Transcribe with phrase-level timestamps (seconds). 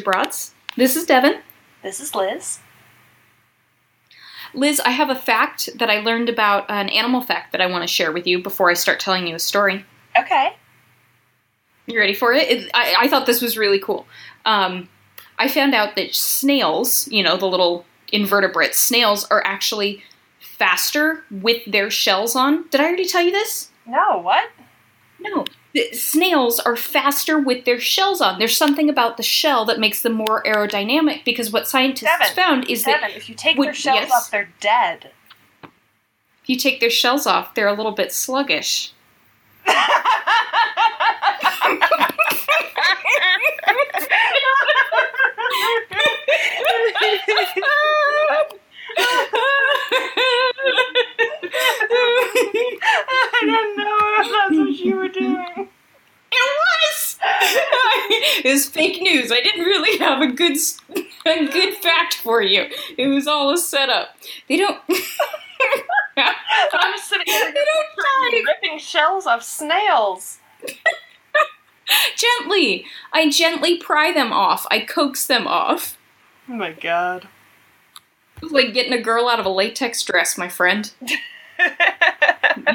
[0.00, 0.54] Broads.
[0.76, 1.40] This is Devon.
[1.82, 2.60] This is Liz.
[4.54, 7.82] Liz, I have a fact that I learned about an animal fact that I want
[7.82, 9.84] to share with you before I start telling you a story.
[10.18, 10.56] Okay.
[11.86, 12.50] You ready for it?
[12.50, 14.06] it I, I, thought this was really cool.
[14.44, 14.88] Um,
[15.38, 20.02] I found out that snails, you know, the little invertebrates, snails are actually
[20.40, 22.68] faster with their shells on.
[22.68, 23.70] Did I already tell you this?
[23.86, 24.50] No, what?
[25.18, 25.44] No.
[25.92, 28.38] Snails are faster with their shells on.
[28.38, 32.70] There's something about the shell that makes them more aerodynamic because what scientists Devon, found
[32.70, 34.12] is Devon, that if you take would- their shells yes.
[34.12, 35.12] off, they're dead.
[35.62, 38.92] if you take their shells off, they're a little bit sluggish.
[52.82, 55.68] I didn't know that's what you were doing.
[56.34, 56.50] It
[56.90, 57.18] was.
[58.44, 59.30] it was fake news.
[59.30, 60.56] I didn't really have a good
[61.26, 62.66] a good fact for you.
[62.96, 64.16] It was all a setup.
[64.48, 64.80] They don't.
[66.16, 68.42] I'm sitting here They don't die.
[68.46, 70.38] ripping shells off snails.
[72.16, 72.86] gently.
[73.12, 74.66] I gently pry them off.
[74.70, 75.98] I coax them off.
[76.48, 77.28] Oh my god.
[78.42, 80.90] It's like getting a girl out of a latex dress, my friend.
[81.00, 81.66] You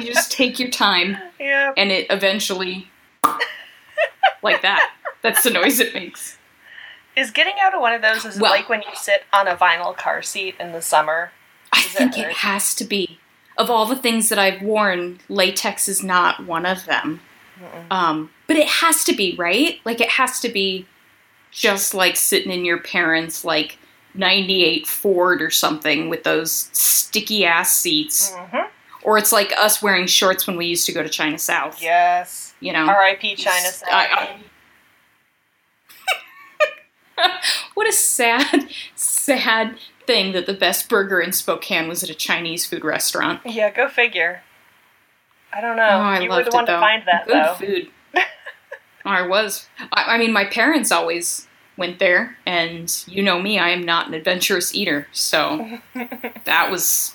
[0.00, 1.72] just take your time, yeah.
[1.76, 2.88] and it eventually,
[4.42, 4.92] like that.
[5.22, 6.38] That's the noise it makes.
[7.16, 9.56] Is getting out of one of those is Well- like when you sit on a
[9.56, 11.32] vinyl car seat in the summer?
[11.72, 12.32] I Is it think it hurt?
[12.34, 13.18] has to be.
[13.58, 17.20] Of all the things that I've worn, latex is not one of them.
[17.90, 19.80] Um, but it has to be, right?
[19.84, 20.86] Like it has to be
[21.50, 23.78] just like sitting in your parents' like
[24.14, 28.32] 98 Ford or something with those sticky ass seats.
[28.32, 28.68] Mm-hmm.
[29.02, 31.80] Or it's like us wearing shorts when we used to go to China South.
[31.82, 32.54] Yes.
[32.60, 32.86] You know?
[32.86, 33.36] R.I.P.
[33.36, 33.88] China South.
[33.90, 34.36] I-
[37.74, 39.76] What a sad, sad
[40.06, 43.40] thing that the best burger in Spokane was at a Chinese food restaurant.
[43.44, 44.42] Yeah, go figure.
[45.52, 45.82] I don't know.
[45.88, 46.74] Oh, I you were loved the it one though.
[46.74, 47.54] to find that Good though.
[47.54, 47.88] food.
[49.04, 49.68] I was.
[49.92, 51.47] I, I mean, my parents always
[51.78, 55.78] went there, and you know me, I am not an adventurous eater, so
[56.44, 57.14] that was.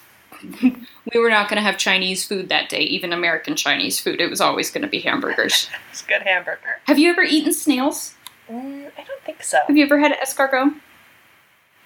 [1.14, 4.20] we were not going to have Chinese food that day, even American Chinese food.
[4.20, 5.70] It was always going to be hamburgers.
[5.92, 6.80] It's a good hamburger.
[6.86, 8.16] have you ever eaten snails?
[8.50, 9.60] Mm, I don't think so.
[9.68, 10.74] Have you ever had escargot?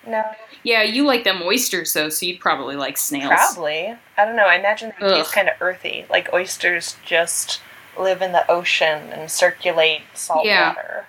[0.08, 0.24] No.
[0.64, 3.34] Yeah, you like them oysters though, so you'd probably like snails.
[3.34, 3.94] Probably.
[4.18, 4.46] I don't know.
[4.48, 6.06] I imagine they taste kind of earthy.
[6.10, 7.60] Like oysters just
[8.00, 10.70] live in the ocean and circulate salt Yeah.
[10.70, 11.06] water.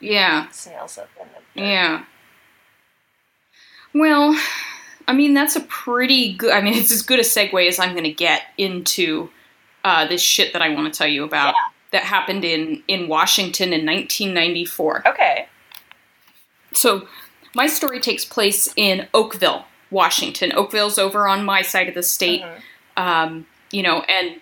[0.00, 0.48] Yeah.
[0.50, 2.04] Snails live in the Yeah.
[3.94, 4.38] Well,
[5.08, 6.52] I mean, that's a pretty good.
[6.52, 9.30] I mean, it's as good a segue as I'm going to get into
[9.84, 11.54] uh, this shit that I want to tell you about
[11.92, 15.08] that happened in in Washington in 1994.
[15.08, 15.48] Okay.
[16.72, 17.08] So,
[17.54, 20.52] my story takes place in Oakville, Washington.
[20.52, 22.42] Oakville's over on my side of the state.
[22.42, 22.62] Mhm.
[22.96, 24.40] Um, you know, and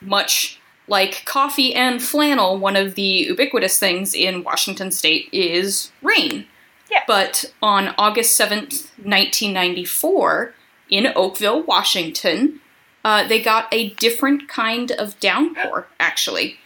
[0.00, 0.57] much
[0.88, 6.46] like coffee and flannel, one of the ubiquitous things in Washington state is rain.
[6.90, 7.02] Yeah.
[7.06, 10.54] But on August 7th, 1994,
[10.90, 12.60] in Oakville, Washington,
[13.04, 16.58] uh, they got a different kind of downpour, actually.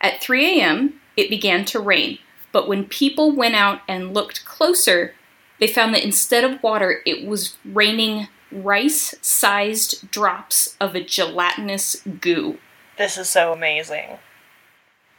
[0.00, 2.18] At 3 a.m., it began to rain,
[2.52, 5.14] but when people went out and looked closer,
[5.60, 12.02] they found that instead of water, it was raining rice sized drops of a gelatinous
[12.20, 12.58] goo.
[12.96, 14.18] This is so amazing.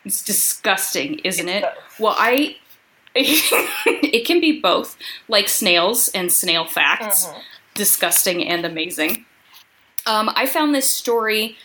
[0.04, 1.74] It's disgusting, isn't It's it?
[1.76, 2.00] both.
[2.00, 2.58] Well, I.
[3.16, 4.98] it can be both,
[5.30, 7.26] like snails and snail facts.
[7.28, 7.42] Mhm.
[7.74, 9.26] Disgusting and amazing.
[10.06, 11.58] Um, I found this story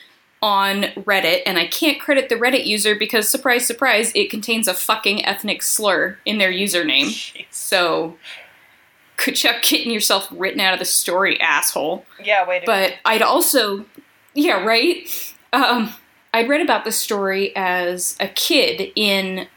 [0.43, 4.75] on Reddit, and I can't credit the Reddit user because, surprise, surprise, it contains a
[4.75, 7.07] fucking ethnic slur in their username.
[7.09, 7.47] Jeez.
[7.51, 8.17] So,
[9.17, 12.07] good job getting yourself written out of the story, asshole.
[12.25, 13.85] Yeah, wait But I'd also,
[14.35, 15.35] yeah, right.
[15.53, 15.95] Um,
[16.33, 19.49] I'd read about the story as a kid in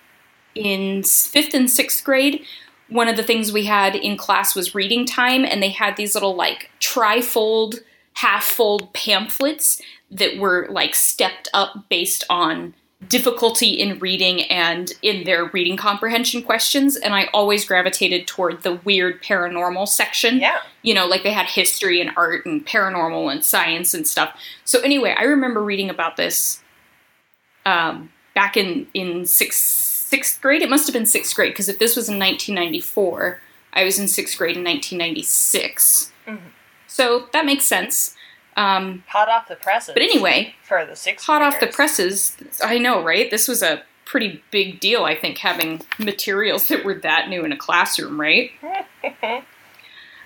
[0.56, 2.45] in fifth and sixth grade.
[2.90, 6.13] One of the things we had in class was reading time, and they had these
[6.13, 7.80] little like trifold,
[8.13, 9.81] half fold pamphlets
[10.12, 12.74] that were like stepped up based on
[13.10, 16.96] difficulty in reading and in their reading comprehension questions.
[16.96, 20.58] And I always gravitated toward the weird paranormal section Yeah.
[20.82, 24.38] you know, like they had history and art and paranormal and science and stuff.
[24.66, 26.62] So anyway, I remember reading about this
[27.66, 29.60] um, back in in sixth
[30.10, 30.62] sixth grade.
[30.62, 33.42] It must have been sixth grade because if this was in 1994,
[33.74, 36.12] I was in sixth grade in 1996.
[36.28, 36.40] Mhm.
[36.88, 38.16] So that makes sense.
[38.56, 39.94] Um, Hot off the presses.
[39.94, 41.24] but anyway, for the six.
[41.26, 42.38] hot off the presses.
[42.64, 43.30] I know, right?
[43.32, 47.52] This was a pretty big deal, I think, having materials that were that new in
[47.52, 48.52] a classroom, right?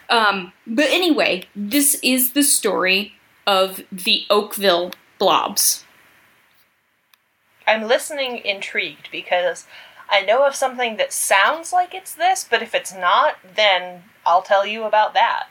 [0.09, 3.13] Um, but anyway, this is the story
[3.45, 5.83] of the Oakville Blobs.
[7.67, 9.65] I'm listening intrigued because
[10.09, 14.41] I know of something that sounds like it's this, but if it's not, then I'll
[14.41, 15.47] tell you about that.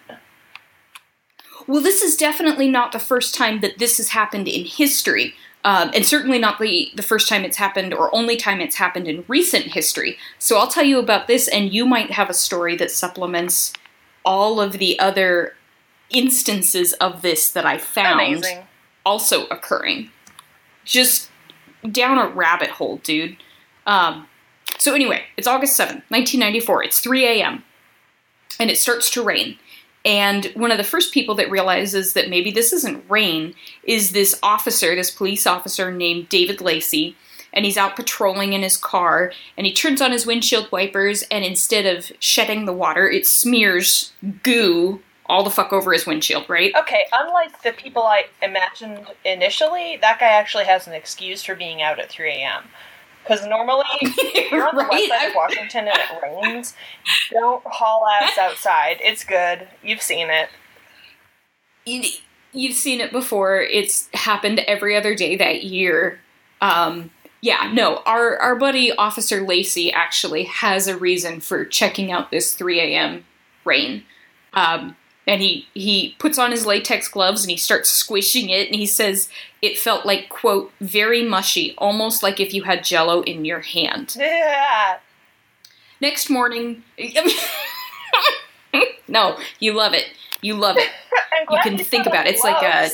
[1.66, 5.34] Well, this is definitely not the first time that this has happened in history.
[5.64, 9.08] Um, and certainly not the, the first time it's happened or only time it's happened
[9.08, 10.16] in recent history.
[10.38, 13.72] So I'll tell you about this, and you might have a story that supplements
[14.24, 15.56] all of the other
[16.10, 18.64] instances of this that I found Amazing.
[19.04, 20.10] also occurring.
[20.84, 21.30] Just
[21.90, 23.36] down a rabbit hole, dude.
[23.86, 24.28] Um,
[24.78, 26.84] so anyway, it's August 7th, 1994.
[26.84, 27.64] It's 3 a.m.
[28.60, 29.58] and it starts to rain.
[30.06, 34.38] And one of the first people that realizes that maybe this isn't rain is this
[34.42, 37.16] officer, this police officer named David Lacey.
[37.52, 41.42] And he's out patrolling in his car, and he turns on his windshield wipers, and
[41.42, 44.12] instead of shedding the water, it smears
[44.42, 46.74] goo all the fuck over his windshield, right?
[46.76, 51.80] Okay, unlike the people I imagined initially, that guy actually has an excuse for being
[51.80, 52.64] out at 3 a.m.
[53.26, 56.74] Because normally, if you're on the west side of Washington and it rains,
[57.32, 58.98] don't haul ass outside.
[59.02, 59.66] It's good.
[59.82, 60.48] You've seen it.
[61.84, 62.10] you-
[62.52, 63.60] you've seen it before.
[63.60, 66.20] It's happened every other day that year.
[66.60, 67.10] Um,
[67.42, 72.54] yeah, no, our our buddy Officer Lacey actually has a reason for checking out this
[72.54, 73.24] 3 a.m.
[73.64, 74.04] rain.
[74.54, 74.96] Um,
[75.26, 78.86] and he he puts on his latex gloves and he starts squishing it and he
[78.86, 79.28] says
[79.62, 84.16] it felt like quote very mushy, almost like if you had jello in your hand.
[84.26, 84.98] Yeah.
[85.98, 86.84] Next morning,
[89.08, 90.04] no, you love it.
[90.42, 90.90] You love it.
[91.48, 92.34] I'm can you think about it.
[92.34, 92.90] It's like a-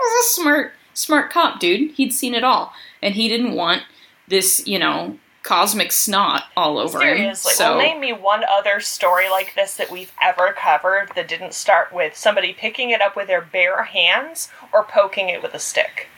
[0.00, 1.92] was a smart smart cop, dude.
[1.92, 2.72] He'd seen it all,
[3.02, 3.82] and he didn't want
[4.28, 7.16] this, you know, cosmic snot all over him.
[7.16, 11.28] Seriously, So well, name me one other story like this that we've ever covered that
[11.28, 15.54] didn't start with somebody picking it up with their bare hands or poking it with
[15.54, 16.08] a stick.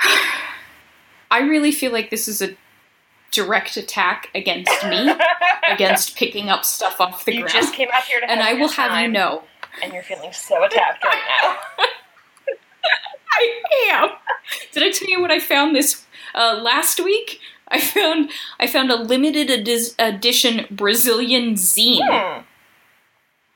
[1.30, 2.56] I really feel like this is a
[3.32, 5.12] direct attack against me,
[5.68, 7.52] against picking up stuff off the you ground.
[7.52, 9.42] just came out here to and I will have you know,
[9.82, 11.56] and you're feeling so attacked right now.
[13.32, 14.10] I am.
[14.72, 17.40] Did I tell you what I found this uh, last week?
[17.68, 18.30] I found
[18.60, 22.00] I found a limited edi- edition Brazilian zine.
[22.00, 22.42] Hmm.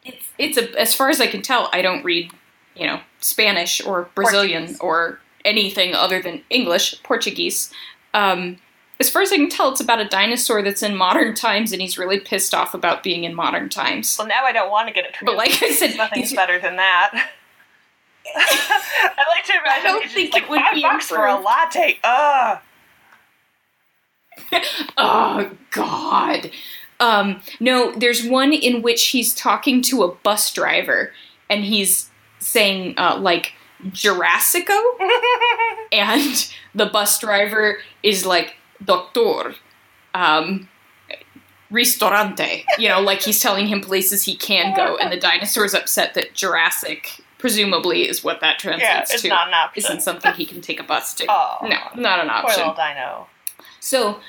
[0.05, 2.33] it's it's a as far as I can tell, I don't read,
[2.75, 4.81] you know, Spanish or Brazilian Portuguese.
[4.81, 7.73] or anything other than English, Portuguese.
[8.13, 8.59] Um,
[8.99, 11.81] as far as I can tell, it's about a dinosaur that's in modern times, and
[11.81, 14.17] he's really pissed off about being in modern times.
[14.19, 15.15] Well, now I don't want to get it.
[15.23, 17.11] But like I said, nothing's better than that.
[18.37, 21.27] I like to imagine don't he's just think like, it would five be bucks for
[21.27, 21.99] a latte.
[22.05, 22.59] Ugh.
[24.97, 26.51] Oh God.
[26.99, 31.13] Um, no, there's one in which he's talking to a bus driver,
[31.49, 32.11] and he's
[32.41, 33.55] saying uh, like
[33.87, 34.79] Jurassico,
[35.93, 39.55] and the bus driver is like Doctor,
[40.15, 40.69] um,
[41.71, 42.65] Ristorante.
[42.79, 46.35] You know, like he's telling him places he can go, and the dinosaur's upset that
[46.35, 49.29] Jurassic, presumably, is what that yeah, translates it's to.
[49.29, 49.85] not an option.
[49.85, 51.27] Isn't something he can take a bus to.
[51.31, 51.59] Oh.
[51.63, 52.57] No, not an option.
[52.57, 53.27] Poor little dino.
[53.81, 54.21] So,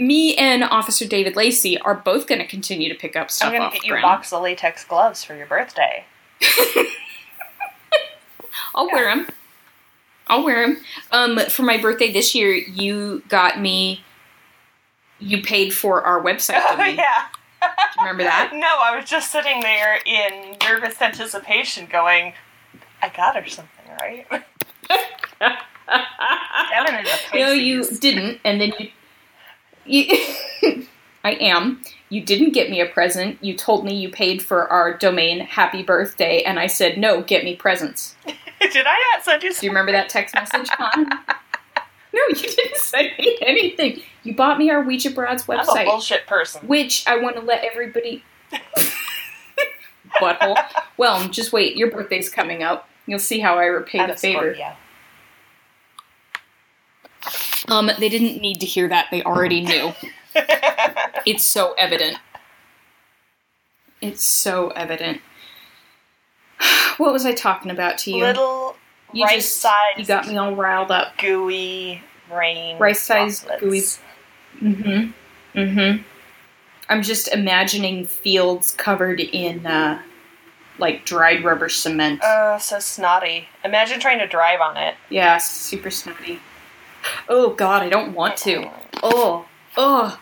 [0.00, 3.58] me and Officer David Lacey are both going to continue to pick up stuff I'm
[3.58, 6.04] gonna get the you a box of latex gloves for your birthday.
[8.74, 9.28] I'll wear them.
[10.26, 10.82] I'll wear them.
[11.12, 14.02] Um, for my birthday this year, you got me.
[15.18, 16.62] You paid for our website.
[16.70, 17.26] Oh yeah.
[17.60, 18.52] Do you remember that?
[18.54, 22.32] No, I was just sitting there in nervous anticipation, going,
[23.02, 24.26] "I got her something, right?"
[26.74, 28.88] Evan is a no, you didn't, and then you.
[29.84, 30.06] You
[31.24, 31.82] I am.
[32.08, 33.38] You didn't get me a present.
[33.42, 35.40] You told me you paid for our domain.
[35.40, 37.22] Happy birthday, and I said no.
[37.22, 38.16] Get me presents.
[38.26, 39.52] Did I not send you?
[39.54, 41.04] Do you remember that text message, Con?
[42.12, 44.02] no, you didn't send me anything.
[44.22, 46.66] You bought me our Ouija Broads I'm a website, bullshit person.
[46.66, 48.22] which I want to let everybody.
[50.20, 50.56] Butthole.
[50.96, 51.76] Well, just wait.
[51.76, 52.88] Your birthday's coming up.
[53.06, 54.54] You'll see how I repay I'm the favor.
[54.54, 54.76] Scorpio.
[57.68, 59.06] Um, they didn't need to hear that.
[59.10, 59.92] They already knew.
[61.26, 62.16] It's so evident.
[64.00, 65.20] It's so evident.
[66.96, 68.20] What was I talking about to you?
[68.24, 68.76] Little
[69.12, 71.16] you rice just sized, you got me all riled up.
[71.18, 72.78] gooey rain.
[72.78, 73.80] Rice-sized, gooey.
[74.60, 75.10] Mm-hmm.
[75.58, 76.02] Mm-hmm.
[76.88, 80.00] I'm just imagining fields covered in uh,
[80.78, 82.20] like dried rubber cement.
[82.22, 83.48] Oh, so snotty.
[83.64, 84.94] Imagine trying to drive on it.
[85.08, 86.38] yeah, super snotty.
[87.28, 88.70] Oh God, I don't want to.
[89.02, 90.18] Oh, oh.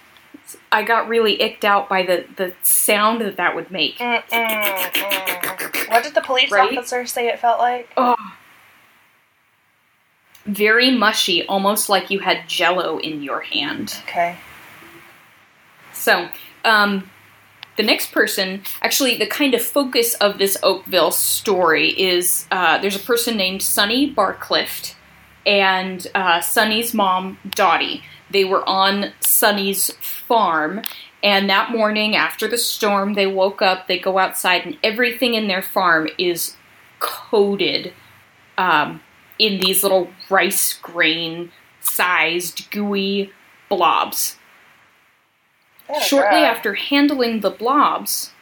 [0.72, 3.98] I got really icked out by the, the sound that that would make.
[3.98, 5.90] Mm, mm, mm.
[5.90, 6.76] What did the police Right?
[6.76, 7.90] officer say it felt like?
[7.96, 8.16] Oh.
[10.46, 13.98] Very mushy, almost like you had jello in your hand.
[14.04, 14.36] Okay.
[15.92, 16.28] So,
[16.64, 17.10] um,
[17.76, 22.96] the next person, actually, the kind of focus of this Oakville story is uh, there's
[22.96, 24.94] a person named Sonny Barclift
[25.48, 28.04] and uh, Sonny's mom, Dottie.
[28.30, 30.82] They were on Sonny's farm,
[31.22, 35.48] and that morning after the storm, they woke up, they go outside, and everything in
[35.48, 36.54] their farm is
[37.00, 37.94] coated
[38.58, 39.00] um,
[39.38, 41.50] in these little rice grain
[41.80, 43.32] sized gooey
[43.70, 44.36] blobs.
[45.88, 46.54] Oh, Shortly God.
[46.56, 48.32] after handling the blobs,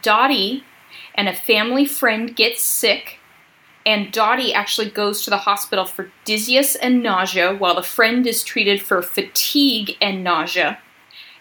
[0.00, 0.64] Dottie
[1.14, 3.19] and a family friend get sick,
[3.90, 8.44] and Dottie actually goes to the hospital for dizziness and nausea, while the friend is
[8.44, 10.78] treated for fatigue and nausea.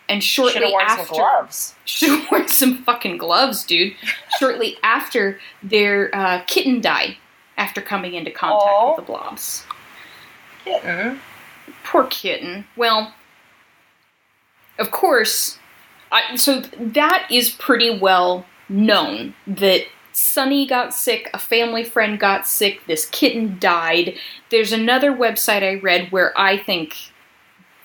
[0.10, 1.76] And shortly worn after, some gloves.
[1.86, 3.94] should have worn some fucking gloves, dude.
[4.40, 7.18] shortly after, their uh, kitten died
[7.56, 8.96] after coming into contact Aw.
[8.96, 9.64] with the blobs.
[10.66, 11.20] Kitten.
[11.84, 12.66] Poor kitten.
[12.76, 13.14] Well,
[14.80, 15.60] of course,
[16.12, 22.48] I, so that is pretty well known that Sonny got sick, a family friend got
[22.48, 24.18] sick, this kitten died.
[24.50, 26.96] There's another website I read where I think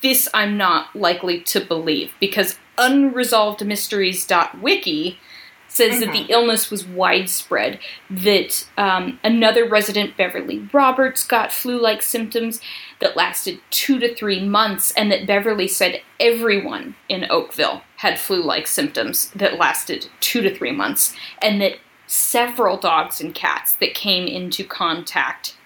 [0.01, 5.19] this I'm not likely to believe because unresolvedmysteries.wiki
[5.67, 7.79] says that the illness was widespread,
[8.09, 12.61] that um, another resident, Beverly Roberts, got flu like symptoms
[12.99, 18.41] that lasted two to three months, and that Beverly said everyone in Oakville had flu
[18.41, 21.75] like symptoms that lasted two to three months, and that
[22.07, 25.57] several dogs and cats that came into contact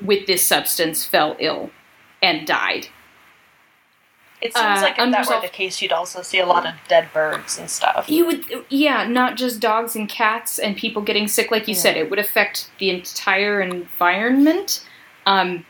[0.00, 1.70] with this substance fell ill
[2.22, 2.88] and died.
[4.40, 6.74] It seems Uh, like if that were the case, you'd also see a lot of
[6.86, 8.08] dead birds and stuff.
[8.08, 11.96] You would, yeah, not just dogs and cats and people getting sick, like you said,
[11.96, 14.86] it would affect the entire environment.
[15.26, 15.66] Um,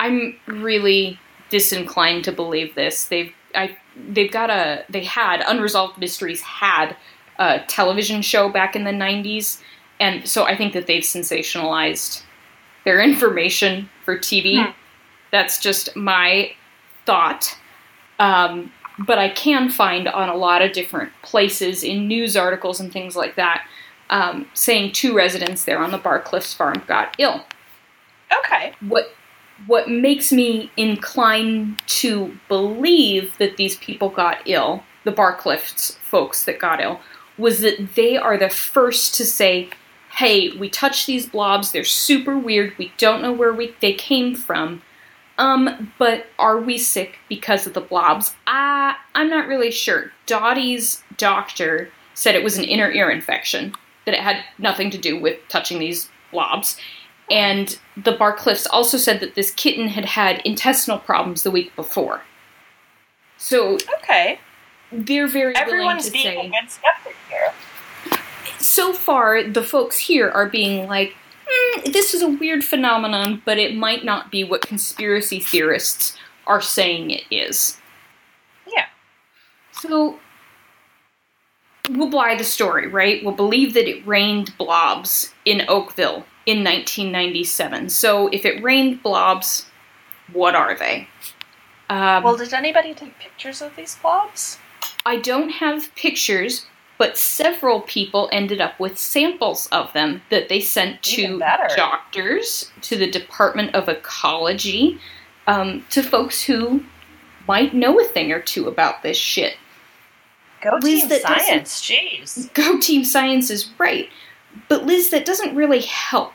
[0.00, 3.04] I'm really disinclined to believe this.
[3.04, 6.96] They've, I, they've got a, they had Unresolved Mysteries had
[7.38, 9.60] a television show back in the '90s,
[10.00, 12.22] and so I think that they've sensationalized
[12.84, 14.64] their information for TV.
[14.64, 14.72] Hmm.
[15.32, 16.52] That's just my
[17.04, 17.56] thought.
[18.18, 22.90] Um, but I can find on a lot of different places in news articles and
[22.90, 23.66] things like that
[24.10, 27.44] um, saying two residents there on the Barcliffs farm got ill.
[28.44, 28.72] Okay.
[28.80, 29.12] What
[29.66, 36.58] what makes me inclined to believe that these people got ill, the Barcliffs folks that
[36.58, 37.00] got ill,
[37.38, 39.70] was that they are the first to say,
[40.16, 41.72] "Hey, we touched these blobs.
[41.72, 42.76] They're super weird.
[42.78, 44.82] We don't know where we they came from."
[45.38, 48.34] Um, but are we sick because of the blobs?
[48.46, 50.12] Uh, I'm not really sure.
[50.26, 53.74] Dottie's doctor said it was an inner ear infection,
[54.06, 56.78] that it had nothing to do with touching these blobs.
[57.30, 62.22] And the Barcliffs also said that this kitten had had intestinal problems the week before.
[63.36, 64.40] So Okay.
[64.92, 66.46] They're very Everyone's willing to being say.
[66.46, 67.52] a good skeptic here.
[68.58, 71.14] so far, the folks here are being like,
[71.48, 76.16] "Hmm, this is a weird phenomenon, but it might not be what conspiracy theorists
[76.46, 77.78] are saying it is.
[78.66, 78.86] Yeah.
[79.72, 80.18] So,
[81.90, 83.22] we'll buy the story, right?
[83.24, 87.88] We'll believe that it rained blobs in Oakville in 1997.
[87.90, 89.66] So, if it rained blobs,
[90.32, 91.08] what are they?
[91.90, 94.58] Um, Well, did anybody take pictures of these blobs?
[95.06, 96.66] I don't have pictures,
[96.98, 101.38] but several people ended up with samples of them that they sent to
[101.76, 104.98] doctors, to the Department of Ecology,
[105.46, 106.82] um, to folks who
[107.46, 109.56] might know a thing or two about this shit.
[110.60, 111.82] Go Liz, team science.
[111.82, 112.52] Jeez.
[112.54, 114.08] Go Team Science is right.
[114.68, 116.32] But Liz, that doesn't really help.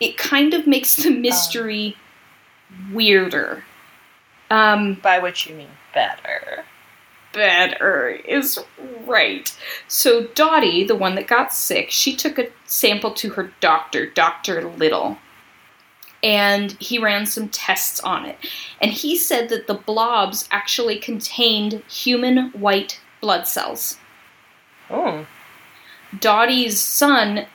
[0.00, 1.96] It kind of makes the mystery
[2.92, 3.62] weirder.
[4.50, 6.64] Um, By which you mean better.
[7.32, 8.58] Better is
[9.06, 9.56] right.
[9.86, 14.68] So Dottie, the one that got sick, she took a sample to her doctor, Dr.
[14.68, 15.18] Little.
[16.22, 18.38] And he ran some tests on it.
[18.80, 23.98] And he said that the blobs actually contained human white blood cells.
[24.90, 25.26] Oh.
[26.18, 27.46] Dottie's son,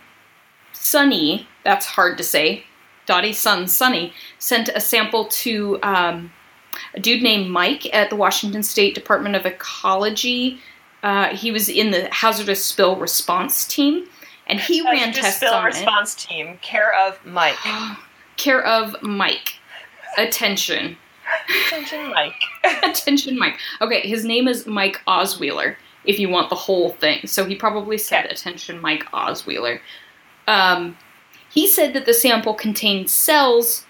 [0.71, 2.63] Sonny, that's hard to say,
[3.05, 6.31] Dottie's son, Sonny, sent a sample to um,
[6.93, 10.59] a dude named Mike at the Washington State Department of Ecology.
[11.01, 14.07] Uh, he was in the hazardous spill response team,
[14.47, 17.57] and he ran Hazardous tests spill on response team, care of Mike.
[18.35, 19.59] Care of Mike.
[20.17, 20.97] Attention.
[21.67, 22.33] Attention, Mike.
[22.83, 23.59] Attention, Mike.
[23.79, 25.75] Okay, his name is Mike Osweiler.
[26.03, 28.33] If you want the whole thing, so he probably said, Okay.
[28.33, 29.79] "Attention, Mike Osweiler."
[30.47, 30.97] Um,
[31.49, 33.85] he said that the sample contained cells,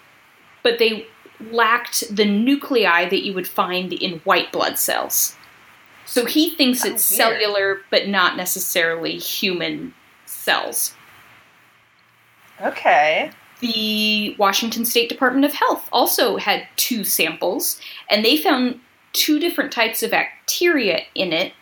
[0.61, 1.07] but they
[1.51, 5.35] lacked the nuclei that you would find in white blood cells.
[6.05, 7.17] So he thinks Oh, it's weird.
[7.17, 9.93] cellular, but not necessarily human
[10.25, 10.93] cells.
[12.61, 13.31] Okay.
[13.59, 18.79] The Washington State Department of Health also had two samples, and they found
[19.13, 21.53] two different types of bacteria in it,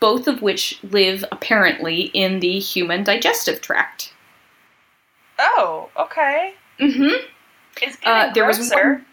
[0.00, 4.12] both of which live apparently in the human digestive tract.
[5.38, 6.54] Oh, okay.
[6.78, 7.24] Mm-hmm.
[8.04, 9.06] Uh, there was one.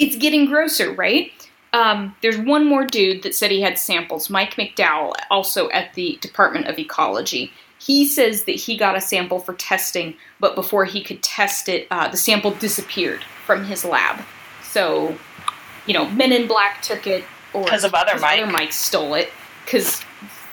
[0.00, 1.30] It's getting grosser, right?
[1.72, 4.28] Um, there's one more dude that said he had samples.
[4.28, 7.52] Mike McDowell, also at the Department of Ecology.
[7.78, 11.86] He says that he got a sample for testing, but before he could test it,
[11.90, 14.24] uh, the sample disappeared from his lab.
[14.64, 15.16] So,
[15.86, 18.40] you know, Men in Black took it, or 'Cause of other Mike.
[18.40, 19.32] other Mike stole it,
[19.64, 20.02] because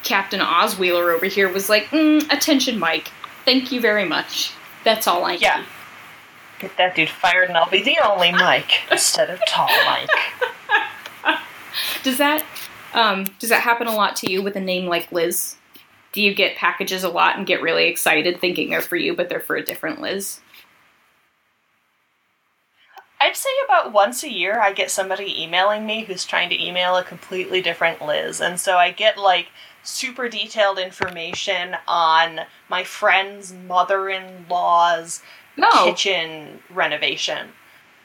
[0.04, 3.10] Captain Osweiler over here was like, mm, "Attention, Mike.
[3.44, 4.52] Thank you very much.
[4.84, 5.66] That's all I need."
[6.60, 10.10] Get that dude fired, and I'll be the only Mike instead of tall Mike.
[12.04, 12.44] Does that
[12.94, 15.56] um, does that happen a lot to you with a name like Liz?
[16.14, 19.30] Do you get packages a lot and get really excited thinking they're for you, but
[19.30, 20.40] they're for a different Liz?
[23.20, 26.96] I'd say about once a year I get somebody emailing me who's trying to email
[26.96, 28.42] a completely different Liz.
[28.42, 29.48] And so I get like
[29.84, 35.22] super detailed information on my friend's mother in law's
[35.58, 35.70] No.
[35.86, 37.50] kitchen renovation.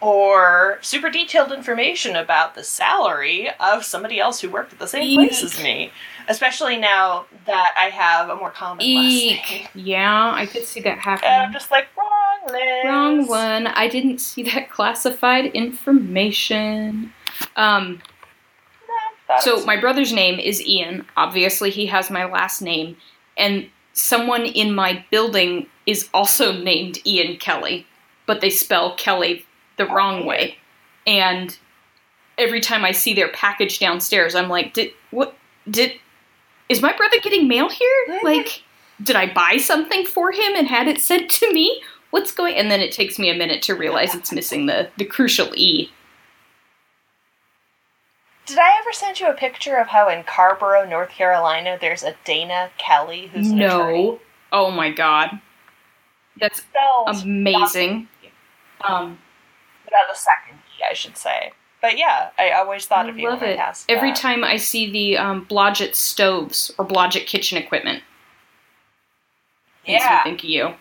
[0.01, 5.15] Or super detailed information about the salary of somebody else who worked at the same
[5.15, 5.93] place as me.
[6.27, 9.69] Especially now that I have a more common last name.
[9.75, 11.31] Yeah, I could see that happening.
[11.31, 12.85] And I'm just like, wrong Liz.
[12.85, 13.67] Wrong one.
[13.69, 17.13] I didn't see that classified information.
[17.55, 18.01] Um,
[19.29, 21.07] Thought so my brother's name is Ian.
[21.17, 22.97] Obviously, he has my last name,
[23.37, 27.87] and someone in my building is also named Ian Kelly,
[28.27, 29.45] but they spell Kelly
[29.77, 30.57] the wrong way.
[31.07, 31.57] And
[32.39, 35.35] every time I see their package downstairs, I'm like, "Did what?
[35.69, 35.93] Did
[36.69, 38.21] is my brother getting mail here?
[38.23, 38.63] Like,
[39.03, 41.83] did I buy something for him and had it sent to me?
[42.11, 45.05] What's going?" And then it takes me a minute to realize it's missing the the
[45.05, 45.91] crucial E.
[48.45, 52.17] Did I ever send you a picture of how in Carrboro, North Carolina, there's a
[52.25, 54.03] Dana Kelly who's an attorney?
[54.03, 54.21] No.
[54.51, 55.41] Oh my god.
[56.41, 56.63] That's
[57.23, 58.09] amazing.
[58.85, 59.19] Um,
[59.85, 61.53] without the second E, I should say.
[61.81, 63.59] But yeah, I always thought I of you love it.
[63.89, 64.17] Every that.
[64.17, 68.03] time I see the um, Blodgett stoves or Blodgett kitchen equipment,
[69.87, 70.23] makes me Yeah.
[70.23, 70.75] think of you.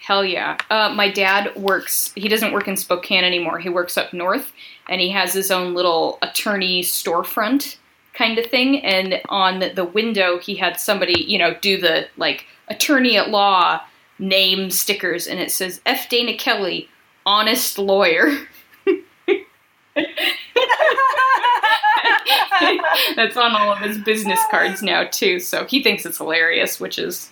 [0.00, 0.56] Hell yeah.
[0.70, 3.58] Uh, my dad works, he doesn't work in Spokane anymore.
[3.58, 4.52] He works up north
[4.88, 7.76] and he has his own little attorney storefront
[8.14, 8.84] kind of thing.
[8.84, 13.80] And on the window, he had somebody, you know, do the like attorney at law
[14.18, 16.08] name stickers and it says F.
[16.08, 16.88] Dana Kelly,
[17.24, 18.36] honest lawyer.
[23.14, 25.38] That's on all of his business cards now too.
[25.38, 27.30] So he thinks it's hilarious, which is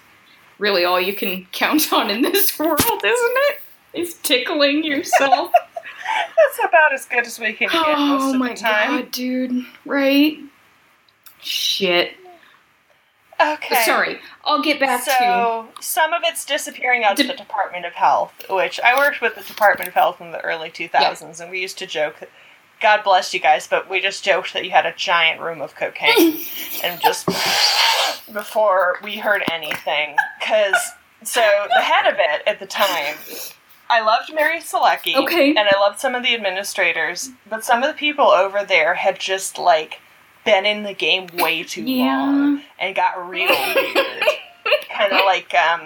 [0.58, 3.60] really all you can count on in this world, isn't it?
[3.94, 5.52] Is tickling yourself.
[6.54, 9.00] That's about as good as we can get most oh of my the time.
[9.00, 9.64] god, dude!
[9.86, 10.38] Right?
[11.40, 12.12] Shit.
[13.52, 13.82] Okay.
[13.84, 14.18] Sorry.
[14.44, 15.10] I'll get back to.
[15.10, 19.20] so some of it's disappearing out of Dep- the Department of Health, which I worked
[19.20, 22.16] with the Department of Health in the early 2000s, and we used to joke.
[22.80, 25.74] God bless you guys, but we just joked that you had a giant room of
[25.74, 26.40] cocaine,
[26.84, 27.26] and just
[28.32, 30.76] before we heard anything, because
[31.22, 31.40] so
[31.74, 33.14] the head of it at the time,
[33.88, 35.50] I loved Mary Selecky, Okay.
[35.50, 39.18] and I loved some of the administrators, but some of the people over there had
[39.18, 40.00] just like
[40.44, 42.16] been in the game way too Yeah.
[42.18, 43.96] long and got real weird.
[44.90, 45.82] kind of like um,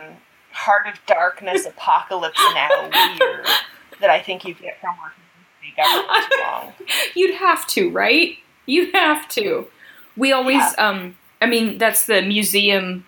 [0.52, 3.46] Heart of Darkness, Apocalypse Now weird
[4.00, 6.72] that I think you get from working with the government too long.
[7.14, 8.36] You'd have to, right?
[8.66, 9.66] You'd have to.
[10.16, 13.04] We always, um, I mean, that's the museum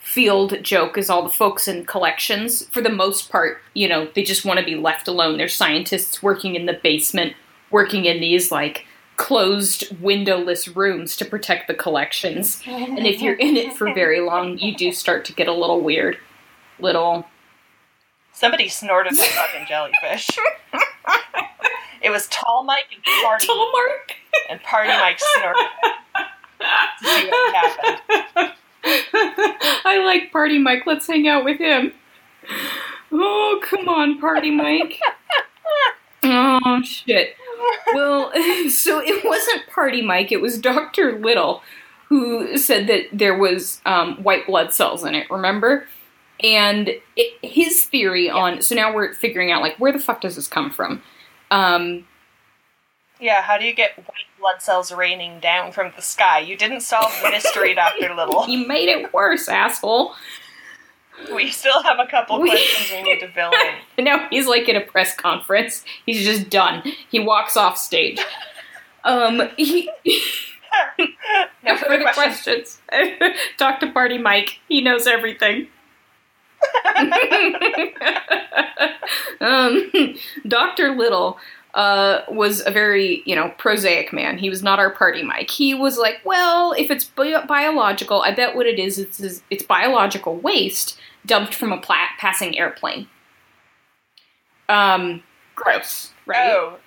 [0.00, 2.66] field joke is all the folks in collections.
[2.68, 5.38] For the most part, you know, they just want to be left alone.
[5.38, 7.34] They're scientists working in the basement,
[7.70, 8.84] working in these, like,
[9.22, 12.60] closed windowless rooms to protect the collections.
[12.66, 15.80] And if you're in it for very long, you do start to get a little
[15.80, 16.18] weird.
[16.80, 17.24] Little.
[18.32, 20.28] Somebody snorted that fucking jellyfish.
[22.02, 23.46] It was Tall Mike and Party, Mike.
[23.46, 24.12] Tall Mark!
[24.50, 25.68] and Party Mike snorted
[26.58, 28.52] to see what happened.
[29.84, 30.82] I like Party Mike.
[30.84, 31.92] Let's hang out with him.
[33.12, 34.98] Oh, come on, Party Mike.
[36.24, 37.34] Oh, shit.
[37.94, 38.32] Well,
[38.70, 41.18] so it wasn't Party Mike, it was Dr.
[41.18, 41.62] Little
[42.08, 45.86] who said that there was um, white blood cells in it, remember?
[46.42, 48.34] And it, his theory Yeah.
[48.34, 51.02] on, so now we're figuring out, like, where the fuck does this come from?
[51.50, 52.06] Um,
[53.18, 56.40] Yeah, how do you get white blood cells raining down from the sky?
[56.40, 58.14] You didn't solve the mystery, Dr.
[58.14, 58.42] Little.
[58.46, 60.14] he made it worse, asshole.
[61.34, 63.74] We still have a couple We- questions we need to fill in.
[64.04, 65.84] Now he's like at a press conference.
[66.06, 66.82] He's just done.
[67.10, 68.20] He walks off stage.
[69.04, 69.90] Um, he,
[71.64, 72.80] No further further questions.
[72.88, 73.38] questions.
[73.58, 74.58] Talk to Party Mike.
[74.68, 75.68] He knows everything.
[79.40, 79.90] um,
[80.46, 80.90] Dr.
[80.96, 81.38] Little
[81.74, 84.38] uh, was a very, you know, prosaic man.
[84.38, 85.50] He was not our party Mike.
[85.50, 89.62] He was like, well, if it's bi- biological, I bet what it is, it's, it's
[89.62, 93.08] biological waste dumped from a pla- passing airplane.
[94.68, 95.22] Um,
[95.54, 96.50] gross, right?
[96.50, 96.78] Oh,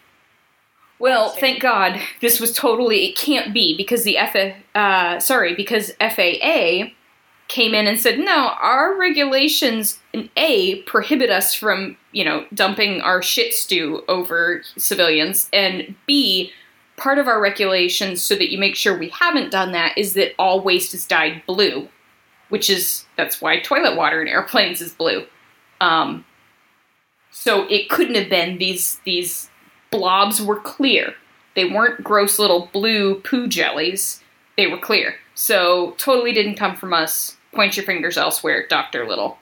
[0.97, 4.35] Well, thank God this was totally it can't be because the F
[4.73, 6.91] uh sorry, because FAA
[7.47, 13.01] came in and said, "No, our regulations in A prohibit us from, you know, dumping
[13.01, 16.51] our shit stew over civilians and B
[16.97, 20.33] part of our regulations so that you make sure we haven't done that is that
[20.39, 21.89] all waste is dyed blue,
[22.49, 25.25] which is that's why toilet water in airplanes is blue.
[25.81, 26.25] Um
[27.31, 29.49] so it couldn't have been these these
[29.91, 31.13] blobs were clear.
[31.55, 34.21] They weren't gross little blue poo jellies.
[34.57, 35.15] They were clear.
[35.33, 37.37] So totally didn't come from us.
[37.53, 39.07] Point your fingers elsewhere, Dr.
[39.07, 39.37] Little.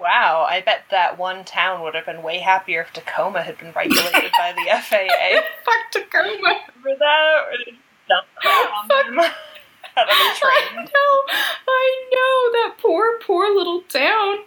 [0.00, 0.46] wow.
[0.48, 4.32] I bet that one town would have been way happier if Tacoma had been regulated
[4.38, 5.40] by the FAA.
[5.64, 6.28] Fuck Tacoma.
[6.32, 7.44] Remember that?
[7.46, 7.52] Or
[9.96, 11.34] they dump crap out of the I know,
[11.68, 14.38] I know that poor, poor little town.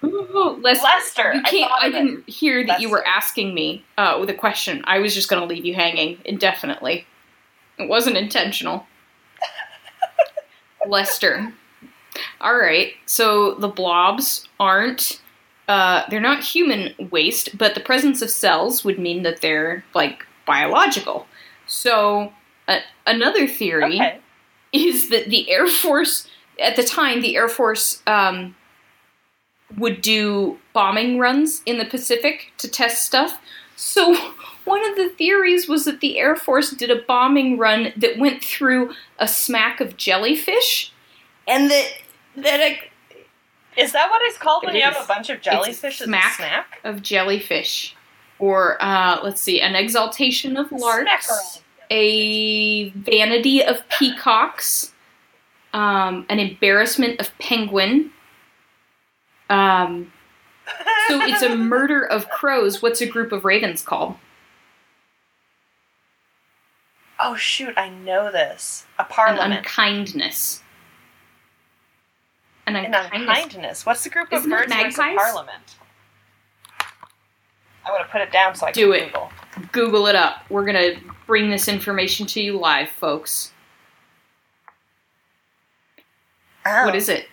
[0.00, 1.70] Oh, Lester, Lester, you I can't.
[1.70, 4.82] thought I, didn't hear that you were asking me uh, with a question.
[4.86, 7.04] I was just going to leave you hanging indefinitely.
[7.78, 8.86] It wasn't intentional.
[10.86, 11.52] Lester.
[12.40, 12.92] All right.
[13.06, 15.20] So the blobs aren't.
[15.66, 20.24] Uh, they're not human waste, but the presence of cells would mean that they're like
[20.46, 21.26] biological.
[21.66, 22.32] So
[22.68, 24.18] uh, another theory Okay.
[24.72, 26.28] Is that the Air Force,
[26.60, 28.54] at the time, the Air Force um,
[29.76, 33.40] would do bombing runs in the Pacific to test stuff.
[33.76, 34.14] So,
[34.64, 38.42] one of the theories was that the Air Force did a bombing run that went
[38.44, 40.92] through a smack of jellyfish,
[41.46, 41.88] and that
[42.36, 42.78] that
[43.76, 46.34] Is that what it's called when It you have a bunch of jellyfish smack.
[46.36, 46.80] snack?
[46.84, 47.94] of jellyfish,
[48.38, 51.08] or uh, let's see, an exaltation of larks.
[51.28, 51.60] Snackerel.
[51.90, 54.92] A vanity of peacocks,
[55.72, 58.10] um, an embarrassment of penguin.
[59.50, 60.12] Um,
[61.08, 62.82] so it's a murder of crows.
[62.82, 64.14] What's a group of ravens called?
[67.20, 67.74] oh shoot!
[67.76, 68.86] I know this.
[68.98, 69.50] A parliament.
[69.52, 70.62] An unkindness.
[72.66, 73.38] An An unkindness.
[73.42, 73.86] unkindness.
[73.86, 75.16] What's the group of Isn't birds where it's a magpies?
[75.18, 75.76] parliament?
[77.84, 79.06] I'm gonna put it down so I can Do it.
[79.06, 79.30] Google.
[79.72, 80.42] Google it up.
[80.50, 80.94] We're gonna
[81.26, 83.52] bring this information to you live, folks.
[86.66, 86.84] Oh.
[86.84, 87.28] What is it?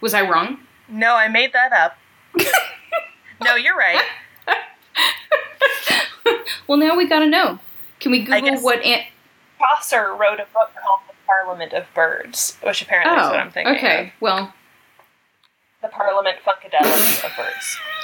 [0.00, 0.58] Was I wrong?
[0.88, 1.96] No, I made that up.
[3.44, 4.02] no, you're right.
[6.66, 7.58] well, now we gotta know.
[8.00, 9.06] Can we Google what ant?
[9.58, 13.50] Chaucer wrote a book called The Parliament of Birds, which apparently is what oh, I'm
[13.50, 13.74] thinking.
[13.74, 14.06] Oh, okay.
[14.06, 14.12] of.
[14.20, 14.54] Well,
[15.82, 17.78] The Parliament Funkadelic of Birds.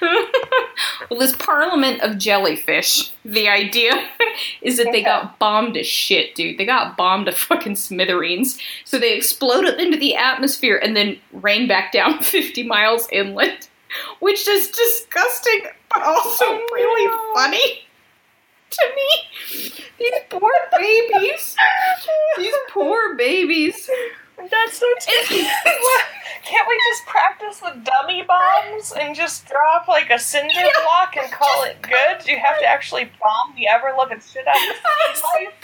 [1.10, 3.92] well, this parliament of jellyfish, the idea
[4.62, 6.58] is that they got bombed to shit, dude.
[6.58, 8.58] They got bombed to fucking smithereens.
[8.84, 13.68] So they exploded into the atmosphere and then rain back down 50 miles inland,
[14.20, 17.34] which is disgusting, but also Oh, really no.
[17.34, 17.82] funny
[18.70, 19.72] to me.
[19.98, 21.56] These poor babies.
[22.36, 23.88] These poor babies.
[24.38, 25.46] That's so tasty.
[26.44, 30.52] Can't we just practice the dummy bombs and just drop like a cinder
[30.84, 32.24] block and call it good?
[32.24, 35.54] Do you have to actually bomb the ever loving shit out of the sea life?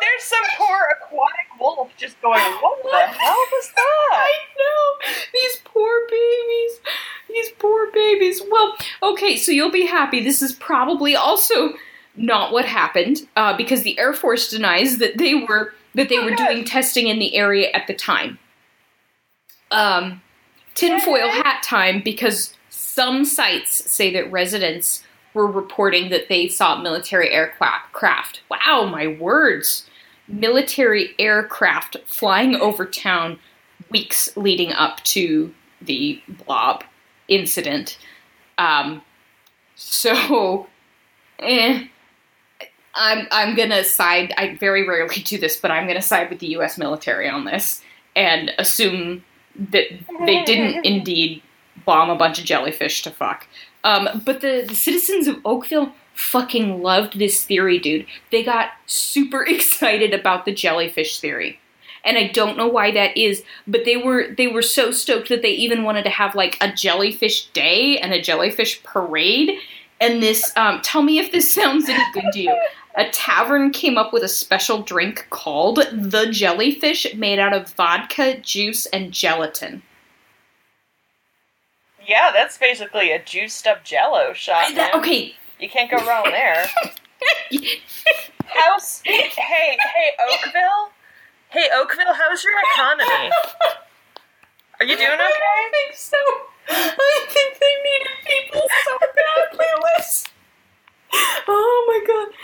[0.00, 4.12] There's some poor aquatic wolf just going, What the hell was that?
[4.12, 6.80] I know these poor babies.
[7.28, 8.42] These poor babies.
[8.50, 10.22] Well, okay, so you'll be happy.
[10.22, 11.74] This is probably also
[12.14, 16.24] not what happened uh, because the Air Force denies that they were that they Oh,
[16.24, 18.38] were doing testing in the area at the time.
[19.70, 20.20] Um,
[20.74, 25.02] tinfoil hat time because some sites say that residents
[25.34, 28.42] were reporting that they saw military aircraft.
[28.50, 29.88] Wow, my words!
[30.28, 33.38] Military aircraft flying over town
[33.90, 36.84] weeks leading up to the blob.
[37.28, 37.98] incident.
[38.58, 39.02] Um,
[39.74, 40.66] so,
[41.38, 41.86] eh,
[42.94, 44.34] I'm I'm gonna side.
[44.36, 46.78] I very rarely do this, but I'm gonna side with the U.S.
[46.78, 47.82] military on this
[48.14, 49.24] and assume
[49.70, 49.86] that
[50.26, 51.42] they didn't indeed
[51.84, 53.46] bomb a bunch of jellyfish to fuck.
[53.84, 58.06] Um, but the, the citizens of Oakville fucking loved this theory, dude.
[58.30, 61.58] They got super excited about the jellyfish theory.
[62.04, 65.42] And I don't know why that is, but they were they were so stoked that
[65.42, 69.58] they even wanted to have like a jellyfish day and a jellyfish parade.
[70.00, 72.60] And this, um, tell me if this sounds any good to you.
[72.94, 78.38] A tavern came up with a special drink called the Jellyfish, made out of vodka,
[78.38, 79.82] juice, and gelatin.
[82.06, 84.74] Yeah, that's basically a juiced up jello shot.
[84.74, 86.66] That- okay, You can't go wrong there.
[88.46, 89.78] House hey, hey,
[90.30, 90.90] Oakville?
[91.50, 93.30] Hey, Oakville, how's your economy?
[94.80, 95.22] Are you doing okay?
[95.22, 96.16] I think so.
[96.68, 100.24] I think they needed people so badly, Liz.
[101.46, 102.34] Oh my god.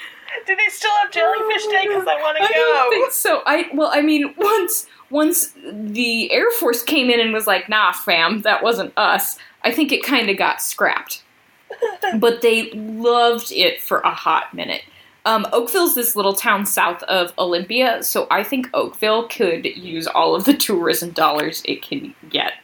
[1.13, 1.89] Do they still have jellyfish Oh day?
[1.89, 2.91] Because I want to I don't go.
[2.91, 3.43] think so.
[3.47, 7.93] I well, I mean, once once the Air Force came in and was like, "Nah,
[7.93, 11.23] fam, that wasn't us." I think it kind of got scrapped,
[12.19, 14.83] but they loved it for a hot minute.
[15.25, 20.35] Um, Oakville's this little town south of Olympia, so I think Oakville could use all
[20.35, 22.55] of the tourism dollars it can get.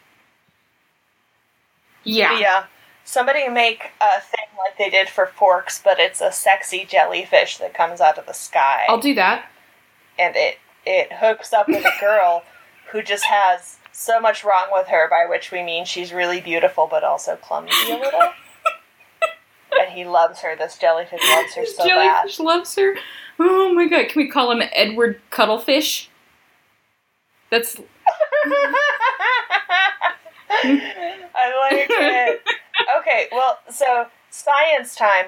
[2.04, 2.38] Yeah.
[2.38, 2.64] Yeah.
[3.04, 7.74] Somebody make a thing like they did for Forks, but it's a sexy jellyfish that
[7.74, 8.86] comes out of the sky.
[8.88, 9.46] I'll do that.
[10.18, 12.42] and it it hooks up with a girl
[12.92, 16.86] who just has so much wrong with her, by which we mean she's really beautiful
[16.90, 18.20] but also clumsy a little.
[19.80, 20.56] and he loves her.
[20.56, 21.88] This jellyfish loves her so bad.
[21.88, 22.96] Jellyfish loves her.
[23.38, 26.08] Oh my god, can we call him Edward Cuttlefish?
[27.50, 27.76] That's
[30.50, 32.42] I like it.
[32.98, 35.26] Okay, well, so science time.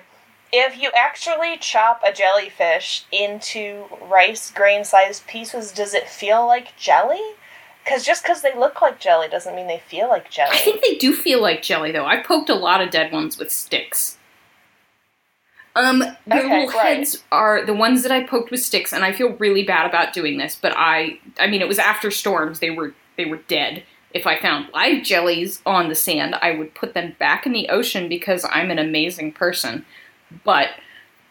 [0.52, 6.76] If you actually chop a jellyfish into rice grain sized pieces, does it feel like
[6.76, 7.20] jelly?
[7.85, 10.57] Because just because they look like jelly doesn't mean they feel like jelly.
[10.57, 12.07] I think they do feel like jelly though.
[12.07, 14.18] I poked a lot of dead ones with sticks.
[15.74, 16.96] Um, their Okay, little right.
[16.96, 20.14] heads are the ones that I poked with sticks, and I feel really bad about
[20.14, 20.57] doing this.
[20.61, 23.83] But I, I mean, it was after storms; they were they were dead.
[24.16, 27.68] If I found live jellies on the sand, I would put them back in the
[27.68, 29.85] ocean because I'm an amazing person.
[30.42, 30.70] But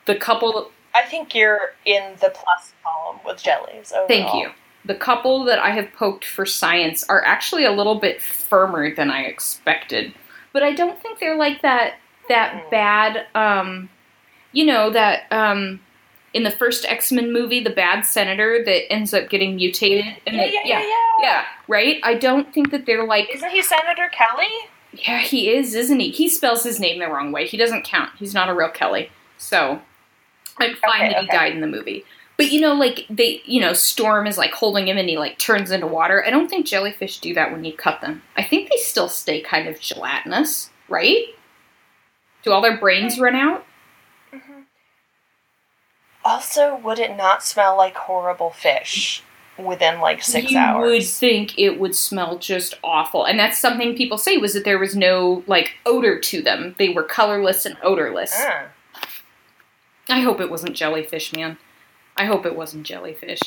[0.06, 3.92] the couple I think you're in the plus column with jellies.
[3.92, 4.08] Overall.
[4.08, 4.52] Thank you.
[4.86, 9.10] The couple that I have poked for science are actually a little bit firmer than
[9.10, 10.14] I expected,
[10.54, 11.96] but I don't think they're like that
[12.30, 12.70] that Mm.
[12.70, 13.26] bad.
[13.34, 13.90] Um,
[14.52, 15.80] you know that um,
[16.36, 20.06] in the first X Men movie, the bad senator that ends up getting mutated.
[20.28, 20.96] And Yeah, they- yeah, yeah, yeah.
[21.22, 22.00] yeah, right.
[22.04, 23.34] I don't think that they're like.
[23.34, 24.50] Isn't he Senator Kelly?
[24.94, 26.10] Yeah, he is, isn't he?
[26.12, 27.48] He spells his name the wrong way.
[27.48, 28.12] He doesn't count.
[28.18, 29.10] He's not a real Kelly.
[29.38, 29.82] So
[30.58, 31.36] I'm fine Okay, that he okay.
[31.38, 32.06] died in the movie.
[32.38, 35.38] But you know, like they, you know, Storm is like holding him and he like
[35.38, 36.24] turns into water.
[36.26, 38.22] I don't think jellyfish do that when you cut them.
[38.36, 41.28] I think they still stay kind of gelatinous, right?
[42.44, 43.66] Do all their brains run out?
[46.26, 49.24] Also, would it not smell like horrible fish
[49.58, 50.84] within like six you hours?
[50.84, 54.66] You would think it would smell just awful, and that's something people say was that
[54.66, 56.74] there was no like odor to them.
[56.80, 58.34] They were colorless and odorless.
[58.36, 58.66] Mm.
[60.10, 61.58] I hope it wasn't jellyfish, man.
[62.18, 63.40] I hope it wasn't jellyfish.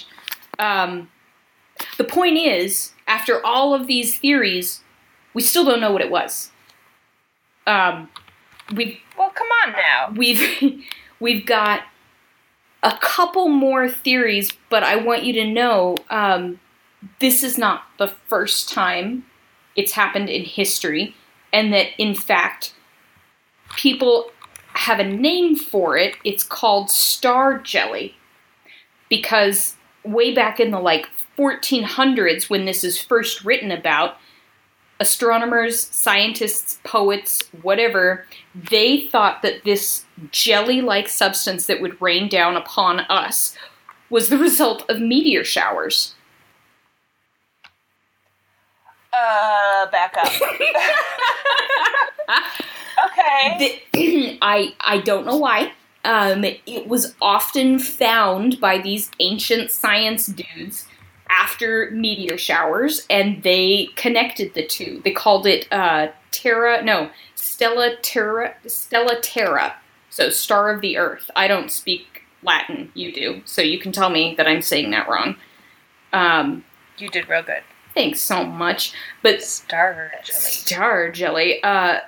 [0.59, 1.11] Um,
[1.97, 4.83] the point is, after all of these theories,
[5.35, 6.51] we still don't know what it was.
[7.67, 8.09] Um,
[8.75, 10.13] we've Well, come on now.
[10.17, 10.83] we've
[11.21, 11.83] we've got
[12.83, 16.61] a couple more theories, but I want you to know um,
[17.21, 19.25] this is not the first time
[19.77, 21.15] it's happened in history,
[21.53, 22.75] and that in fact
[23.77, 24.31] people
[24.75, 26.17] have a name for it.
[26.25, 28.17] It's called star jelly
[29.09, 34.17] because way back in the like 1400s when this is first written about
[35.01, 42.57] astronomers, scientists, poets, whatever, they thought that this jelly like substance that would rain down
[42.57, 43.57] upon us
[44.11, 46.15] was the result of meteor showers.
[49.13, 50.29] Uh, back up.
[53.11, 53.81] okay.
[53.93, 55.73] The- I I don't know why.
[56.05, 60.87] Um, it was often found by these ancient science dudes
[61.31, 65.01] after meteor showers, and they connected the two.
[65.05, 69.77] They called it uh, Terra, no, Stella Terra, Stella Terra.
[70.11, 71.31] So Star of the Earth.
[71.37, 72.91] I don't speak Latin.
[72.95, 75.37] You do, so you can tell me that I'm saying that wrong.
[76.13, 76.65] Um,
[76.97, 77.63] You did real good.
[77.95, 78.93] Thanks so much.
[79.23, 80.41] But Star jelly.
[80.41, 81.63] Star jelly.
[81.63, 81.99] Uh,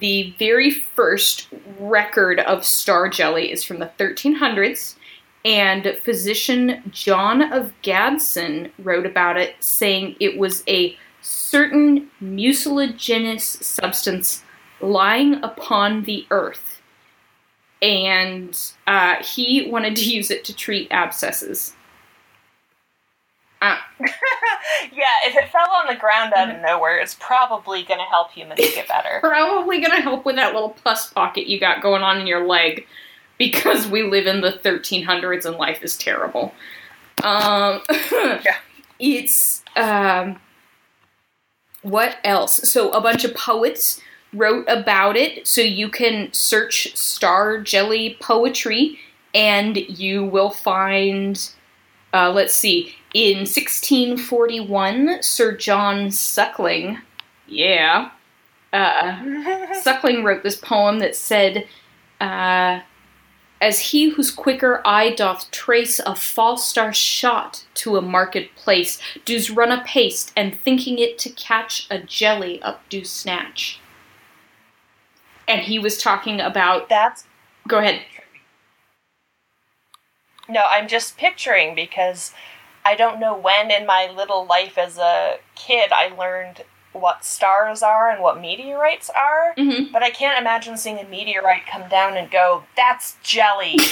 [0.00, 4.95] the very first record of star jelly is from the 1300s,
[5.46, 14.42] and physician John of Gadsden wrote about it, saying it was a certain mucilaginous substance
[14.80, 16.82] lying upon the earth,
[17.80, 21.74] and uh, he wanted to use it to treat abscesses.
[23.62, 28.06] Uh, yeah, if it fell on the ground out of nowhere, it's probably going to
[28.06, 29.20] help humans get better.
[29.20, 32.84] probably gonna help with that little pus pocket you got going on in your leg
[33.38, 36.54] because we live in the 1300s and life is terrible.
[37.22, 38.56] Um, Yeah.
[38.98, 40.40] It's um,
[41.82, 42.70] what else?
[42.70, 44.00] So a bunch of poets
[44.32, 45.46] wrote about it.
[45.46, 48.98] So you can search star jelly poetry,
[49.34, 51.50] and you will find.
[52.12, 52.94] Uh, let's see.
[53.12, 56.98] In 1641, Sir John Suckling,
[57.46, 58.10] yeah,
[58.72, 61.66] uh, Suckling wrote this poem that said,
[62.20, 62.80] uh,
[63.60, 69.00] As he whose quicker eye doth trace a false star shot to a market place,
[69.24, 73.80] does run apace, and thinking it to catch a jelly up do snatch.
[75.48, 76.88] And he was talking about.
[76.88, 77.24] That's
[77.66, 78.02] Go ahead.
[80.48, 82.32] no, I'm just picturing because
[82.84, 86.62] I don't know when in my little life as a kid I learned
[86.96, 89.54] what stars are and what meteorites are.
[89.56, 93.76] hmm But I can't imagine seeing a meteorite come down and go, "That's jelly."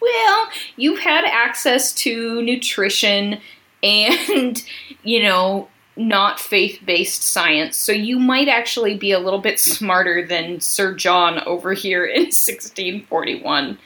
[0.00, 3.40] well, you've had access to nutrition
[3.82, 4.62] and,
[5.02, 10.26] you know, not faith based science, so you might actually be a little bit smarter
[10.26, 13.78] than Sir John over here in 1641,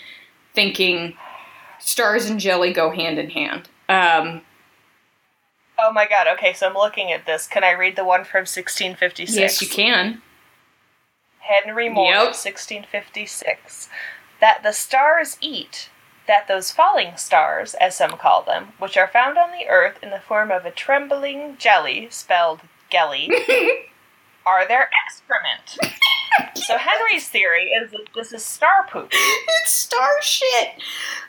[0.55, 1.17] thinking
[1.81, 3.69] stars and jelly go hand in hand.
[3.89, 4.43] Um,
[5.79, 6.27] oh my god.
[6.35, 7.47] Okay, so I'm looking at this.
[7.47, 9.37] Can I read the one from 1656?
[9.39, 10.23] yes, you can.
[11.41, 12.35] Henry More, Yep.
[12.35, 13.89] 1656.
[14.41, 15.91] That the stars eat,
[16.27, 20.11] that those falling stars, as some call them, which are found on the earth in
[20.11, 22.61] the form of a trembling jelly, spelled
[22.91, 23.31] gelly,
[24.47, 25.79] are their excrement.
[26.55, 29.09] so Henry's theory is that this is star poop.
[29.13, 30.71] it's star shit.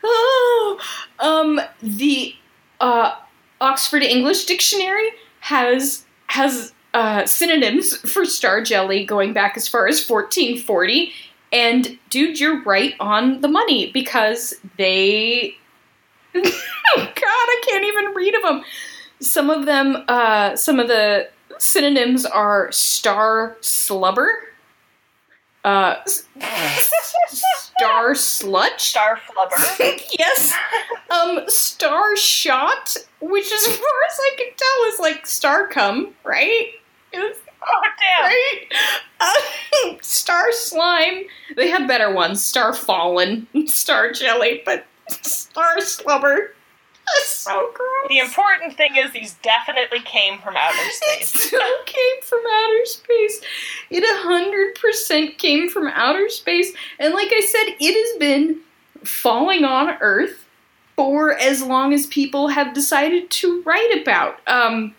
[0.04, 0.80] Oh,
[1.20, 2.36] um, the
[2.80, 3.16] uh,
[3.62, 10.08] Oxford English Dictionary has has uh, synonyms for star jelly going back as far as
[10.08, 11.12] 1440.
[11.52, 15.58] And dude, you're right on the money because they.
[16.36, 16.42] oh
[16.96, 18.64] God, I can't even read of them.
[19.22, 24.40] Some of them, uh, some of the synonyms are star slubber,
[25.66, 25.96] uh,
[27.28, 30.02] star slutch, Star flubber.
[30.20, 30.54] yes.
[31.10, 33.76] Um, star shot, which as far
[34.08, 36.68] as I can tell is like star cum, right?
[37.14, 37.82] Is- Oh
[38.20, 38.30] damn.
[38.30, 39.88] right?
[39.90, 41.24] Um, star slime.
[41.56, 42.44] They have better ones.
[42.44, 46.54] Star fallen, star jelly, but star slubber.
[47.14, 48.08] That's so gross.
[48.10, 50.94] The important thing is these definitely came from outer It
[51.26, 51.44] space.
[51.48, 53.42] still came from outer space.
[53.90, 58.60] It a hundred percent came from outer space, and like I said, it has been
[59.04, 60.46] falling on Earth
[60.96, 64.40] for as long as people have decided to write about.
[64.48, 64.96] Um,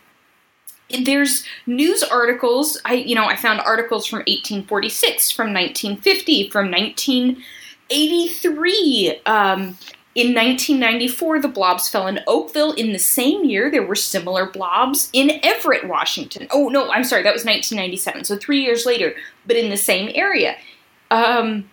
[1.03, 2.81] there's news articles.
[2.85, 9.21] I you know I found articles from 1846, from 1950, from 1983.
[9.27, 9.77] Um,
[10.17, 12.73] in 1994, the blobs fell in Oakville.
[12.73, 16.49] In the same year, there were similar blobs in Everett, Washington.
[16.51, 19.15] Oh, no, I'm sorry, that was 1997, so three years later,
[19.47, 20.57] but in the same area.
[21.11, 21.69] Um,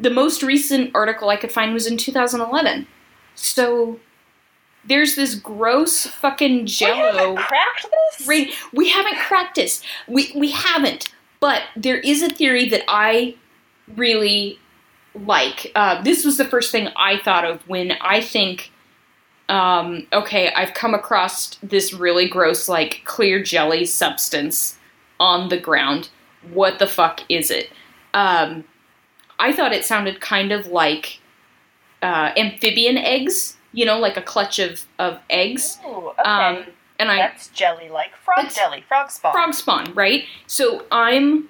[0.00, 2.88] the most recent article I could find was in 2011.
[3.36, 4.00] So
[4.84, 7.12] there's this gross fucking jello.
[7.12, 7.86] We haven't cracked
[8.18, 8.26] this.
[8.26, 9.82] Right, we haven't cracked this.
[10.08, 11.12] We we haven't.
[11.38, 13.36] But there is a theory that I
[13.94, 14.58] really
[15.26, 15.72] like.
[15.74, 18.70] Uh, this was the first thing I thought of when I think,
[19.48, 24.78] um, okay, I've come across this really gross, like clear jelly substance
[25.20, 26.10] on the ground.
[26.52, 27.70] What the fuck is it?
[28.14, 28.64] Um,
[29.38, 31.20] I thought it sounded kind of like
[32.02, 33.56] uh, amphibian eggs.
[33.72, 35.78] You know, like a clutch of of eggs.
[35.86, 36.22] Ooh, okay.
[36.22, 36.64] Um,
[36.98, 39.32] and I That's jelly like frog jelly, frog spawn.
[39.32, 40.24] frog spawn, right?
[40.46, 41.48] So I'm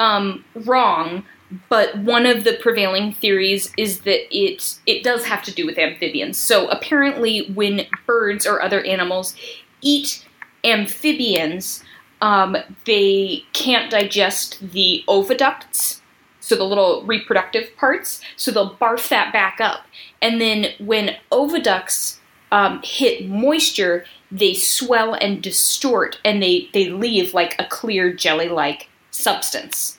[0.00, 1.24] um, wrong,
[1.68, 5.78] but one of the prevailing theories is that it it does have to do with
[5.78, 6.38] amphibians.
[6.38, 9.34] So apparently, when birds or other animals
[9.80, 10.26] eat
[10.64, 11.82] amphibians,
[12.20, 16.00] um, they can't digest the oviducts,
[16.40, 18.20] so the little reproductive parts.
[18.36, 19.86] So they'll barf that back up,
[20.20, 22.18] and then when oviducts
[22.52, 28.48] um, hit moisture, they swell and distort, and they they leave like a clear jelly
[28.48, 29.97] like substance.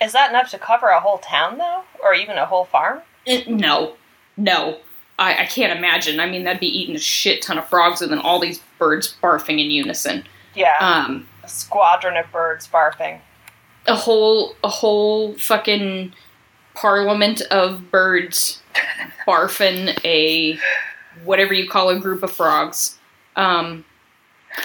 [0.00, 3.00] Is that enough to cover a whole town, though, or even a whole farm?
[3.26, 3.94] Eh, no,
[4.36, 4.78] no,
[5.18, 6.20] I, I can't imagine.
[6.20, 9.16] I mean, that'd be eating a shit ton of frogs and then all these birds
[9.22, 10.24] barfing in unison.
[10.54, 13.20] Yeah, Um, a squadron of birds barfing.
[13.86, 16.12] a whole a whole fucking
[16.74, 18.62] parliament of birds
[19.26, 20.58] barfing a
[21.24, 22.98] whatever you call a group of frogs.
[23.36, 23.84] Um,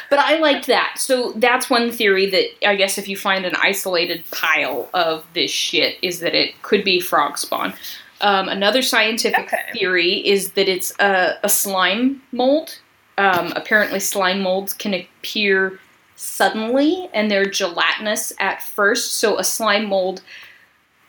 [0.09, 0.95] but I liked that.
[0.97, 5.51] So that's one theory that I guess if you find an isolated pile of this
[5.51, 7.73] shit is that it could be frog spawn.
[8.21, 9.63] Um, another scientific Okay.
[9.73, 12.79] theory is that it's a, a slime mold.
[13.17, 15.79] Um, apparently, slime molds can appear
[16.15, 19.13] suddenly and they're gelatinous at first.
[19.19, 20.21] So a slime mold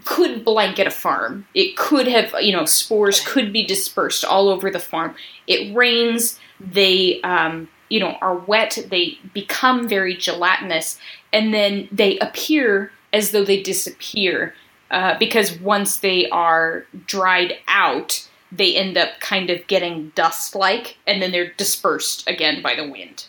[0.05, 1.47] could blanket a farm.
[1.55, 5.15] It could have, you know, spores could be dispersed all over the farm.
[5.47, 10.99] It rains, they, um, you know, are wet, they become very gelatinous,
[11.33, 14.53] and then they appear as though they disappear.
[14.91, 20.97] Uh, because once they are dried out, they end up kind of getting dust like,
[21.07, 23.29] and then they're dispersed again by the wind.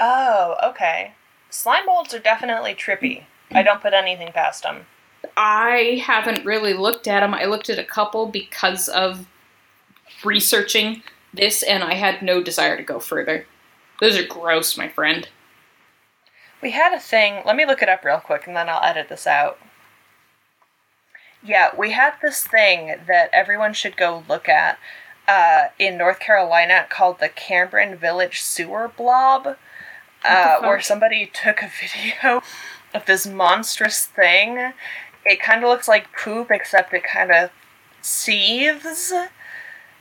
[0.00, 1.12] Oh, okay.
[1.48, 3.26] Slime molds are definitely trippy.
[3.52, 4.86] I don't put anything past them.
[5.36, 7.32] I haven't really looked at them.
[7.32, 9.28] I looked at a couple because of
[10.24, 11.04] researching
[11.36, 13.46] this, and I had no desire to go further.
[14.00, 15.28] Those are gross, my friend.
[16.62, 17.42] We had a thing.
[17.44, 19.58] Let me look it up real quick and then I'll edit this out.
[21.42, 24.78] Yeah, we had this thing that everyone should go look at
[25.28, 29.56] uh, in North Carolina called the Cameron Village Sewer Blob,
[30.24, 32.42] uh, where somebody took a video
[32.94, 34.72] of this monstrous thing.
[35.24, 37.50] It kind of looks like poop, except it kind of
[38.00, 39.12] seethes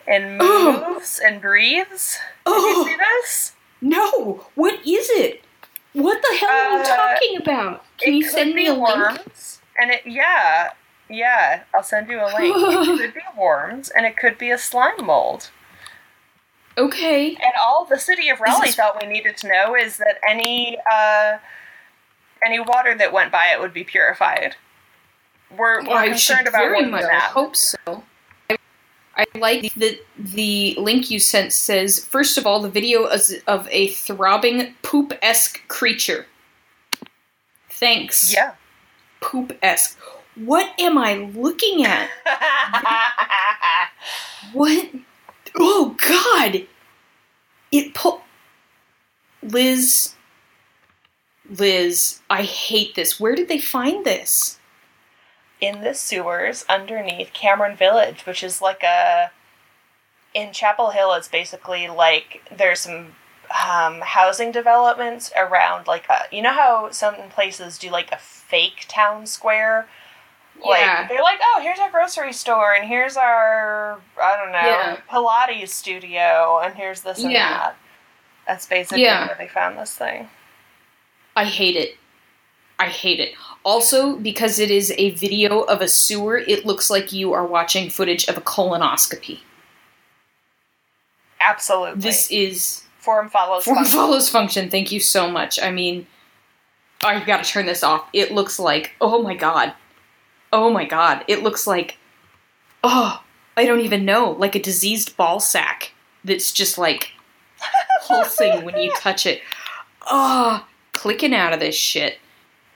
[0.07, 2.17] and moves and breathes.
[2.45, 3.53] Did you see this?
[3.81, 4.45] no!
[4.55, 5.41] What is it?
[5.93, 7.85] What the hell are you Uh, talking about?
[7.99, 8.97] Can you send me a link?
[8.97, 10.71] worms, and it yeah,
[11.09, 11.63] yeah.
[11.73, 12.55] I'll send you a link.
[12.55, 15.49] it could be worms, and it could be a slime mold.
[16.77, 17.29] Okay.
[17.29, 20.77] And all the city of Raleigh this- thought we needed to know is that any
[20.91, 21.37] uh,
[22.45, 24.55] any water that went by it would be purified.
[25.55, 27.31] We're, we're I concerned about very more much that.
[27.33, 28.03] hope so.
[29.17, 33.67] I, like that the link you sent says first of all the video is of
[33.71, 36.25] a throbbing poop esque creature.
[37.69, 38.33] Thanks.
[38.33, 38.55] Yeah.
[39.21, 39.97] Poop esque.
[40.35, 42.09] What am I looking at?
[44.53, 44.89] What?
[45.57, 46.67] Oh God!
[47.71, 48.21] It pull.
[49.41, 50.13] Liz.
[51.49, 53.19] Liz, I hate this.
[53.19, 54.59] Where did they find this?
[55.65, 59.31] In the sewers underneath Cameron Village, which is like a
[60.33, 61.13] in Chapel Hill.
[61.13, 63.15] It's basically like there's some
[63.49, 68.85] um, housing developments around like a, you know how some places do like a fake
[68.87, 69.87] town square.
[70.63, 71.07] Like Yeah.
[71.07, 74.97] they're like, oh, here's our grocery store, and here's our I don't know Yeah.
[75.09, 77.49] Pilates studio, and here's this and Yeah.
[77.49, 77.75] that.
[78.47, 79.27] That's basically Yeah.
[79.27, 80.29] where they found this thing.
[81.35, 81.97] I hate it.
[82.79, 83.33] I hate it.
[83.65, 87.89] Also, because it is a video of a sewer, it looks like you are watching
[87.89, 89.39] footage of a colonoscopy.
[91.41, 91.99] Absolutely.
[91.99, 93.97] This is form follows form function.
[93.97, 94.69] follows function.
[94.69, 95.59] Thank you so much.
[95.59, 96.05] I mean,
[97.03, 98.07] I've gotta turn this off.
[98.13, 99.73] It looks like, oh my god.
[100.53, 101.25] Oh my god.
[101.27, 101.97] It looks like,
[102.83, 103.23] oh,
[103.57, 105.91] I don't even know, like a diseased ball sack
[106.23, 107.13] that's just like
[108.07, 109.41] pulsing when you touch it.
[110.07, 112.19] Oh, clicking out of this shit.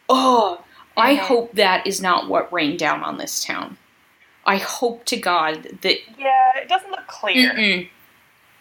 [0.08, 0.64] Oh,
[1.00, 3.78] I hope that is not what rained down on this town.
[4.46, 7.54] I hope to God that Yeah, it doesn't look clear.
[7.54, 7.90] Mm-mm.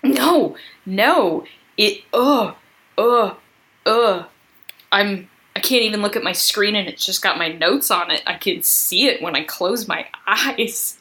[0.03, 1.45] No, no.
[1.77, 2.55] It ugh,
[2.97, 3.37] ugh,
[3.87, 4.27] ugh.
[4.93, 8.11] I'm I can't even look at my screen and it's just got my notes on
[8.11, 8.23] it.
[8.27, 10.99] I can see it when I close my eyes.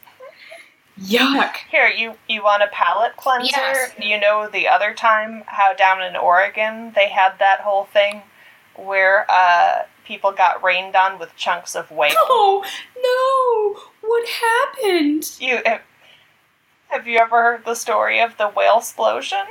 [0.99, 1.57] Yuck.
[1.69, 3.55] Here, you you want a palate cleanser?
[3.55, 3.93] Yes.
[4.01, 8.23] You know the other time how down in Oregon they had that whole thing
[8.77, 12.13] where uh, people got rained on with chunks of whale.
[12.17, 12.63] Oh
[13.01, 14.07] no!
[14.07, 15.31] What happened?
[15.39, 15.81] You have,
[16.89, 19.45] have you ever heard the story of the whale explosion?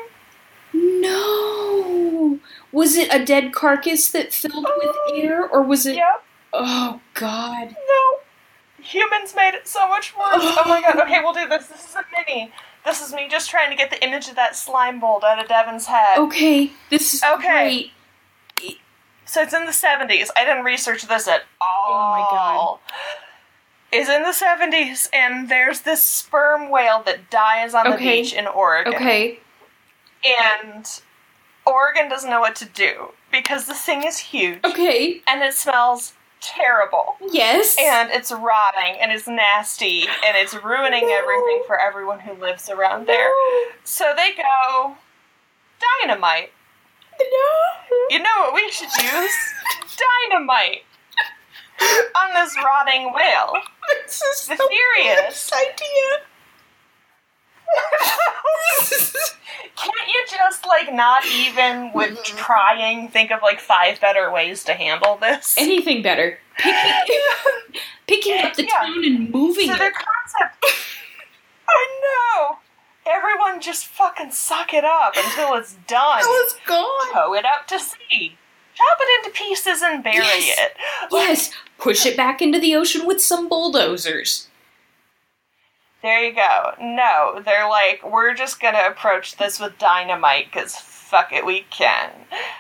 [0.73, 2.39] No.
[2.73, 5.97] Was it a dead carcass that filled with air, or was it?
[5.97, 6.25] Yep.
[6.53, 7.69] Oh God.
[7.71, 8.21] No.
[8.85, 10.29] Humans made it so much worse.
[10.43, 11.01] Oh my god.
[11.01, 11.67] Okay, we'll do this.
[11.67, 12.53] This is a mini.
[12.85, 15.49] This is me just trying to get the image of that slime mold out of
[15.49, 16.19] Devon's head.
[16.19, 17.43] Okay, this is Okay.
[17.65, 17.91] great.
[19.27, 20.29] So it's in the 70s.
[20.37, 21.87] I didn't research this at all.
[21.89, 22.79] Oh my God.
[23.93, 28.47] is in the 70s, and there's this sperm whale that dies on the beach in
[28.47, 28.95] Oregon.
[28.95, 29.41] Okay.
[30.43, 30.85] And
[31.67, 35.21] Oregon doesn't know what to do because the thing is huge Okay.
[35.27, 37.17] and it smells terrible.
[37.31, 37.77] Yes.
[37.81, 41.15] And it's rotting and it's nasty and it's ruining No.
[41.19, 43.31] everything for everyone who lives around there.
[43.85, 44.97] So they go,
[46.03, 46.51] dynamite.
[47.21, 48.07] No.
[48.11, 49.33] You know what we should use?
[50.31, 50.85] Dynamite
[51.81, 53.53] on this rotting whale.
[54.05, 56.21] This is The the theory is- worst idea.
[59.77, 62.37] Can't you just like not even with mm-hmm.
[62.37, 65.55] trying think of like five better ways to handle this?
[65.59, 66.39] Anything better?
[66.59, 67.21] Picking,
[68.07, 68.87] picking up the Yeah.
[68.87, 69.95] tone and moving So their it.
[69.95, 70.65] concept.
[71.69, 72.59] I know.
[73.07, 76.21] Everyone just fucking suck it up until it's done.
[76.23, 77.13] it's gone.
[77.13, 78.37] Tow it out to sea.
[78.75, 80.59] Chop it into pieces and bury Yes.
[80.59, 80.77] it.
[81.11, 81.51] Yes.
[81.79, 84.49] Push it back into the ocean with some bulldozers.
[86.03, 86.73] There you go.
[86.81, 92.11] No, they're like, we're just gonna approach this with dynamite because fuck it, we can.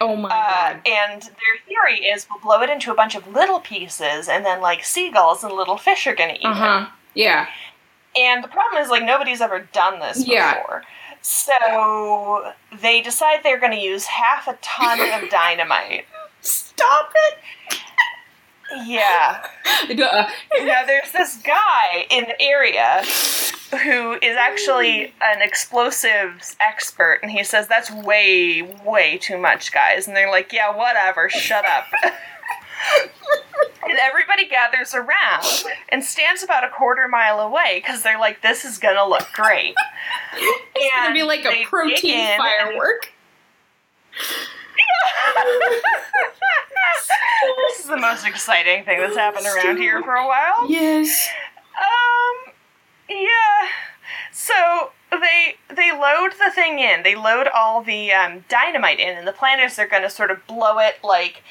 [0.01, 0.81] Oh my Uh, god.
[0.87, 4.61] and their theory is we'll blow it into a bunch of little pieces, and then
[4.61, 6.55] like seagulls and little fish are gonna eat Uh it.
[6.55, 6.87] huh.
[7.15, 7.47] Yeah.
[8.19, 10.55] And the problem is, like, nobody's ever done this Yeah.
[10.61, 10.83] before.
[11.23, 16.07] So they decide they're going to use half a ton of dynamite.
[16.41, 17.39] Stop it.
[18.85, 19.45] Yeah.
[19.91, 23.03] Now, there's this guy in the area
[23.85, 30.07] who is actually an explosives expert, and he says, That's way, way too much, guys.
[30.09, 31.85] And they're like, Yeah, whatever, shut up.
[33.89, 38.65] and everybody gathers around and stands about a quarter mile away because they're like, This
[38.65, 39.75] is gonna look great.
[40.75, 43.13] it's gonna be like a protein firework.
[47.69, 50.69] this is the most exciting thing that's happened around here for a while.
[50.71, 51.29] Yes.
[51.77, 52.53] Um,
[53.09, 53.69] yeah.
[54.33, 57.03] So they they load the thing in.
[57.03, 60.31] They load all the um, dynamite in, and the plan is they're going to sort
[60.31, 61.43] of blow it like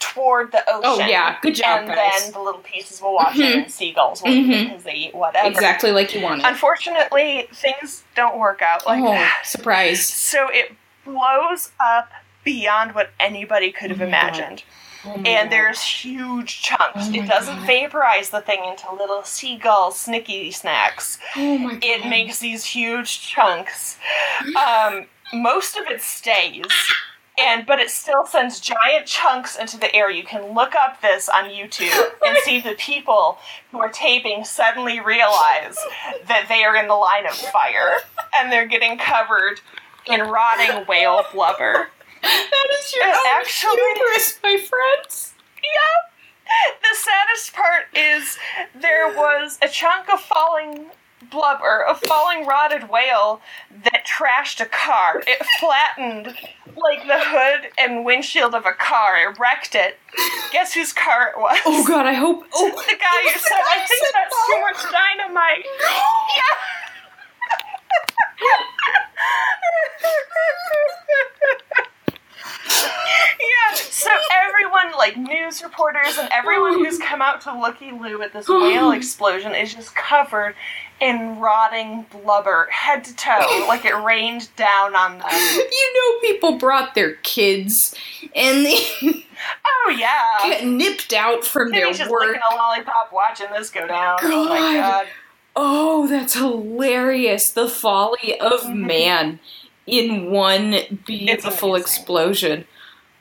[0.00, 0.82] toward the ocean.
[0.84, 1.36] Oh, yeah.
[1.42, 2.22] Good job, and guys.
[2.24, 4.62] then the little pieces will wash in, and seagulls will eat Mhm.
[4.62, 5.46] it because they eat whatever.
[5.48, 6.44] Exactly like you wanted.
[6.46, 9.42] Unfortunately, things don't work out like oh, that.
[9.44, 10.04] surprise.
[10.04, 10.74] So it
[11.04, 12.10] blows up
[12.42, 14.64] beyond what anybody could have Oh imagined.
[15.04, 15.50] Oh and God.
[15.50, 17.08] there's huge chunks.
[17.08, 17.66] Oh it doesn't God.
[17.66, 21.18] vaporize the thing into little seagull snicky snacks.
[21.36, 21.82] Oh my god.
[21.84, 23.98] It makes these huge chunks.
[24.56, 26.64] Um, most of it stays.
[27.40, 30.10] And but it still sends giant chunks into the air.
[30.10, 33.38] You can look up this on YouTube and see the people
[33.70, 35.78] who are taping suddenly realize
[36.28, 37.94] that they are in the line of fire
[38.36, 39.60] and they're getting covered
[40.06, 41.88] in rotting whale blubber.
[42.22, 43.04] that is your
[43.36, 45.34] actually- hubris, my friends.
[45.62, 46.12] Yep.
[46.82, 48.38] The saddest part is
[48.74, 50.86] there was a chunk of falling
[51.30, 53.40] blubber, a falling rotted whale
[53.84, 55.22] that trashed a car.
[55.26, 56.34] It flattened
[56.76, 59.16] like the hood and windshield of a car.
[59.16, 59.98] It wrecked it.
[60.52, 61.58] Guess whose car it was?
[61.64, 62.44] Oh god, I hope.
[62.54, 65.64] Oh, The guy who said, I think that's too much dynamite.
[73.40, 74.10] yeah, so
[74.46, 76.84] everyone, like news reporters and everyone oh.
[76.84, 80.54] who's come out to looky loo at this whale explosion is just covered
[81.00, 85.28] in rotting blubber, head to toe, like it rained down on them.
[85.30, 87.94] You know, people brought their kids
[88.34, 89.24] and they
[89.64, 90.38] Oh yeah.
[90.44, 92.22] get nipped out from their Timmy's just work.
[92.22, 94.18] licking a lollipop watching this go down.
[94.22, 94.76] Oh my God.
[94.76, 95.06] god.
[95.56, 97.50] Oh, that's hilarious.
[97.50, 98.86] The folly of mm-hmm.
[98.86, 99.40] man
[99.86, 102.64] in one beautiful explosion.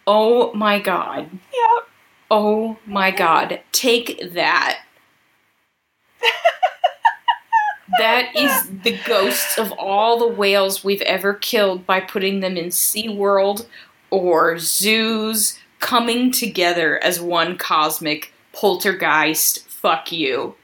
[0.05, 1.29] Oh my god.
[1.31, 1.87] Yep.
[2.31, 3.61] Oh my god.
[3.71, 4.81] Take that.
[7.97, 12.67] that is the ghosts of all the whales we've ever killed by putting them in
[12.67, 13.65] SeaWorld
[14.09, 19.67] or zoos coming together as one cosmic poltergeist.
[19.67, 20.55] Fuck you.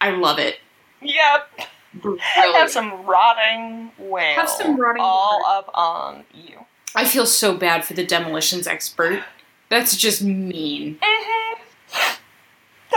[0.00, 0.56] I love it.
[1.02, 1.68] Yep.
[1.94, 2.22] Brilliant.
[2.22, 4.34] Have some rotting whale.
[4.34, 5.68] Have some rotting all blubber.
[5.68, 6.64] up on you.
[6.94, 9.22] I feel so bad for the demolitions expert.
[9.68, 10.96] That's just mean.
[10.96, 11.33] Mm-hmm.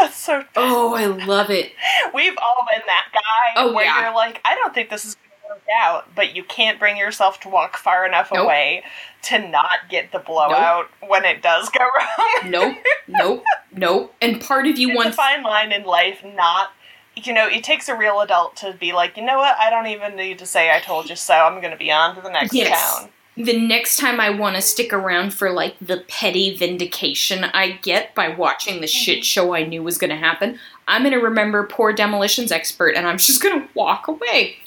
[0.08, 0.44] That's so.
[0.56, 1.72] Oh, I love it.
[2.14, 4.02] We've all been that guy Oh, where yeah.
[4.06, 6.98] you're like, I don't think this is going to work out, but you can't bring
[6.98, 8.46] yourself to walk far enough Nope.
[8.46, 8.84] away
[9.24, 12.28] to not get the blowout when it does go wrong.
[12.52, 12.78] Nope,
[13.08, 13.44] nope,
[13.74, 14.16] nope.
[14.22, 15.16] And part of you it's a wants.
[15.18, 16.70] fine line in life, not.
[17.16, 19.58] You know, it takes a real adult to be like, you know what?
[19.60, 21.34] I don't even need to say I told you so.
[21.34, 23.00] I'm going to be on to the next Yes.
[23.00, 23.10] town.
[23.38, 28.16] The next time I want to stick around for like the petty vindication I get
[28.16, 29.24] by watching the shit mm-hmm.
[29.24, 30.58] show I knew was going to happen,
[30.88, 34.58] I'm going to remember poor demolitions expert and I'm just going to walk away.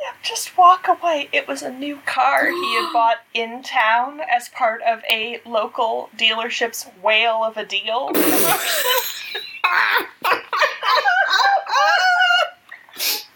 [0.00, 1.28] Yeah, just walk away.
[1.32, 6.10] It was a new car he had bought in town as part of a local
[6.16, 8.10] dealership's whale of a deal.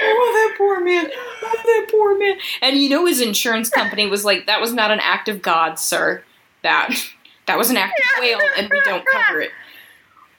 [0.00, 1.10] Oh, that poor man.
[1.42, 2.36] Oh, that poor man.
[2.62, 5.78] And you know his insurance company was like, that was not an act of God,
[5.78, 6.22] sir.
[6.62, 6.90] That
[7.46, 9.50] that was an act of whale and we don't cover it.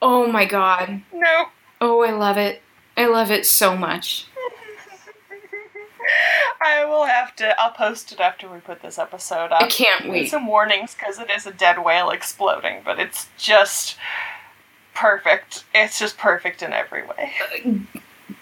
[0.01, 1.01] Oh my god.
[1.13, 1.45] no.
[1.81, 2.61] Oh, I love it.
[2.97, 4.25] I love it so much.
[6.61, 7.59] I will have to.
[7.59, 9.61] I'll post it after we put this episode up.
[9.61, 10.29] I can't wait.
[10.29, 13.97] some warnings because it is a dead whale exploding, but it's just
[14.93, 15.63] perfect.
[15.73, 17.33] It's just perfect in every way.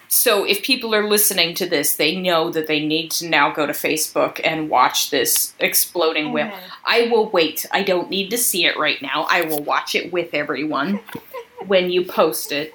[0.09, 3.65] So if people are listening to this, they know that they need to now go
[3.65, 6.47] to Facebook and watch this exploding whale.
[6.47, 6.59] Mhm.
[6.86, 7.65] I will wait.
[7.71, 9.28] I don't need to see it right now.
[9.30, 11.01] I will watch it with everyone
[11.67, 12.73] when you post it.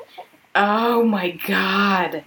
[0.55, 2.22] Oh my god.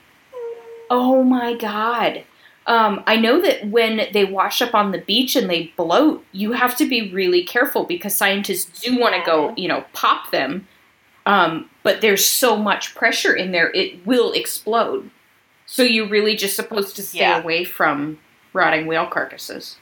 [0.89, 2.23] Oh my god.
[2.68, 6.53] Um, I know that when they wash up on the beach and they bloat, you
[6.53, 10.68] have to be really careful because scientists do want to go, you know, pop them.
[11.28, 15.09] Um, but there's so much pressure in there, it will explode.
[15.68, 17.39] So you're really just supposed to stay Yeah.
[17.41, 18.20] away from
[18.53, 19.78] rotting whale carcasses.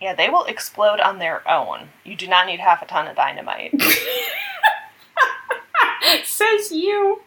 [0.00, 1.88] Yeah, they will explode on their own.
[2.04, 3.72] You do not need half a ton of dynamite.
[6.24, 7.20] Says you.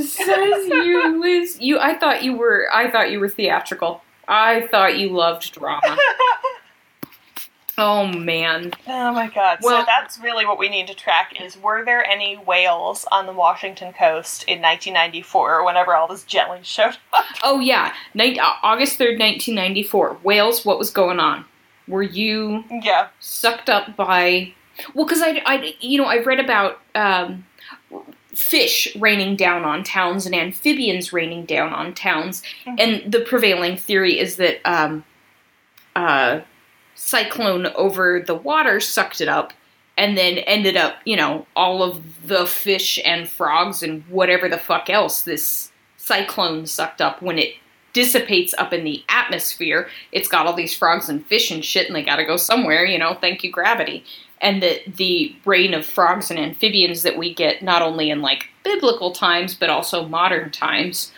[0.00, 1.58] Says you, Liz.
[1.60, 1.78] You.
[1.78, 2.66] I thought you were.
[2.72, 4.02] I thought you were theatrical.
[4.28, 5.96] I thought you loved drama.
[7.78, 8.72] Oh man.
[8.86, 9.60] Oh my god.
[9.62, 13.24] Well- so that's really what we need to track is were there any whales on
[13.24, 17.24] the Washington coast in 1994 or whenever all this jelly showed up?
[17.42, 17.94] Oh yeah.
[18.12, 20.18] Night, uh, August third, nineteen ninety four.
[20.22, 21.46] Whales, What was going on?
[21.88, 23.08] Were you Yeah.
[23.18, 24.52] sucked up by?
[24.94, 27.46] Well, because I, I, you know, I've read about um,
[28.34, 32.42] fish raining down on towns and amphibians raining down on towns,
[32.78, 35.04] and the prevailing theory is that um,
[35.96, 36.40] uh,
[36.94, 39.52] cyclone over the water sucked it up,
[39.96, 44.58] and then ended up, you know, all of the fish and frogs and whatever the
[44.58, 47.54] fuck else this cyclone sucked up when it
[47.92, 49.88] dissipates up in the atmosphere.
[50.12, 52.98] It's got all these frogs and fish and shit, and they gotta go somewhere, you
[52.98, 54.04] know, thank you, gravity.
[54.42, 58.48] And that the rain of frogs and amphibians that we get not only in like
[58.64, 61.12] biblical times but also modern times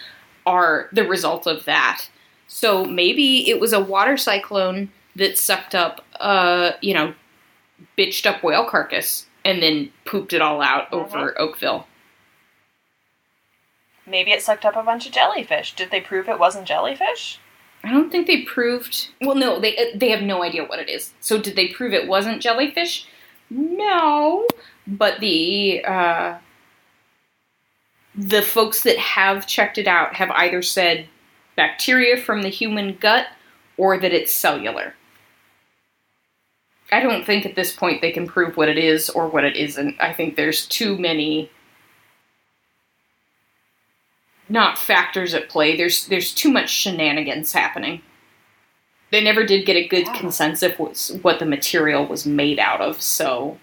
[0.45, 2.09] are the result of that.
[2.49, 7.15] So maybe it was a water cyclone that sucked up, uh, you know,
[7.97, 11.87] bitched up whale carcass and then pooped it all out over Oakville.
[14.07, 15.75] Maybe it sucked up a bunch of jellyfish.
[15.75, 17.39] Did they prove it wasn't jellyfish?
[17.85, 19.09] I don't think they proved.
[19.21, 21.15] Well, no, they uh, they have no idea what it is.
[21.21, 23.07] So did they prove it wasn't jellyfish?
[23.55, 24.47] No,
[24.87, 26.39] but the uh,
[28.15, 31.07] the folks that have checked it out have either said
[31.55, 33.27] bacteria from the human gut
[33.77, 34.95] or that it's cellular.
[36.91, 39.57] I don't think at this point they can prove what it is or what it
[39.57, 39.97] isn't.
[40.01, 41.51] I think there's too many
[44.49, 45.77] not factors at play.
[45.77, 48.01] There's there's too much shenanigans happening.
[49.13, 50.17] They never did get a good Yeah.
[50.19, 53.01] consensus was what the material was made out of.
[53.03, 53.59] So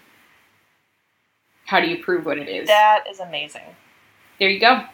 [1.66, 2.68] how do you prove what it is?
[2.68, 3.76] That is amazing.
[4.38, 4.84] there you go.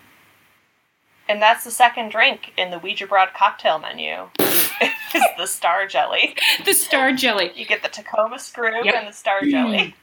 [1.28, 4.28] And that's the second drink in the Ouija Broad cocktail menu.
[4.40, 6.34] is the star jelly.
[6.64, 7.52] The star jelly.
[7.54, 8.94] You get the Tacoma screw Yep.
[8.94, 9.94] and the star jelly.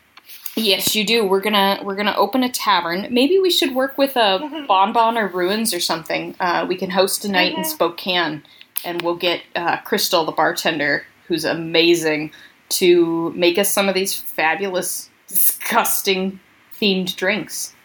[0.56, 1.26] Yes, you do.
[1.26, 3.08] We're gonna we're gonna open a tavern.
[3.10, 6.36] Maybe we should work with a bonbon or ruins or something.
[6.40, 7.66] Uh, we can host a night in Mhm.
[7.66, 8.44] Spokane,
[8.86, 12.32] and we'll get uh, Crystal, the bartender, who's amazing,
[12.70, 16.40] to make us some of these fabulous, disgusting
[16.80, 17.76] themed drinks.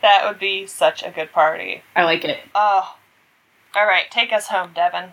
[0.00, 1.82] That would be such a good party.
[1.96, 2.38] I like it.
[2.54, 2.96] Oh.
[3.74, 5.10] All right, take us home, Devon.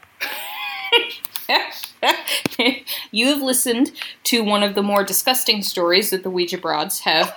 [3.11, 3.91] you have listened
[4.26, 7.36] to one of the more disgusting stories that the Ouija Broads have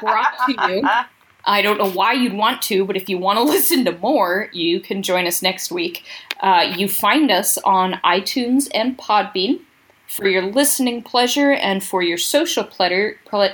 [0.00, 0.88] brought to you.
[1.48, 4.48] I don't know why you'd want to, but if you want to listen to more,
[4.52, 6.04] you can join us next week.
[6.40, 9.60] Uh, you find us on iTunes and Podbean
[10.06, 13.18] for your listening pleasure and for your social pleasure.
[13.26, 13.48] Ple-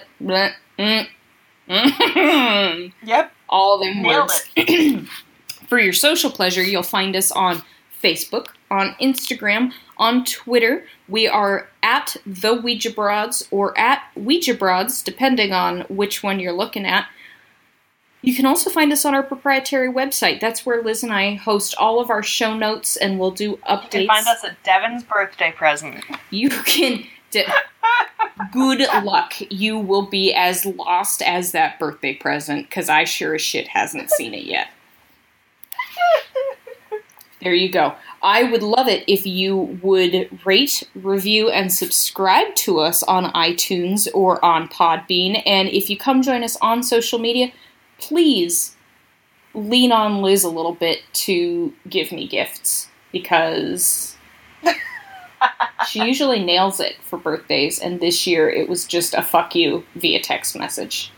[1.67, 3.33] Yep.
[3.49, 4.45] all them words.
[5.67, 7.63] For your social pleasure, you'll find us on
[8.03, 10.85] Facebook, on Instagram, on Twitter.
[11.09, 16.53] We are at the Ouija Broads or at Ouija Broads, depending on which one you're
[16.53, 17.07] looking at.
[18.25, 20.41] You can also find us on our proprietary website.
[20.41, 24.01] That's where Liz and I host all of our show notes and we'll do updates.
[24.03, 26.03] You can find us at Devon's birthday present.
[26.31, 27.05] You can.
[27.33, 27.47] De-
[28.51, 29.35] good luck.
[29.51, 34.11] You will be as lost as that birthday present because I sure as shit hasn't
[34.11, 34.69] seen it yet.
[37.43, 37.95] There you go.
[38.23, 44.09] I would love it if you would rate, review, and subscribe to us on iTunes
[44.15, 45.43] or on Podbean.
[45.45, 47.53] And if you come join us on social media,
[48.09, 48.77] please
[49.55, 54.17] lean on Liz a little bit to give me gifts because
[55.89, 59.85] she usually nails it for birthdays, and this year it was just a fuck you
[59.95, 61.13] via text message.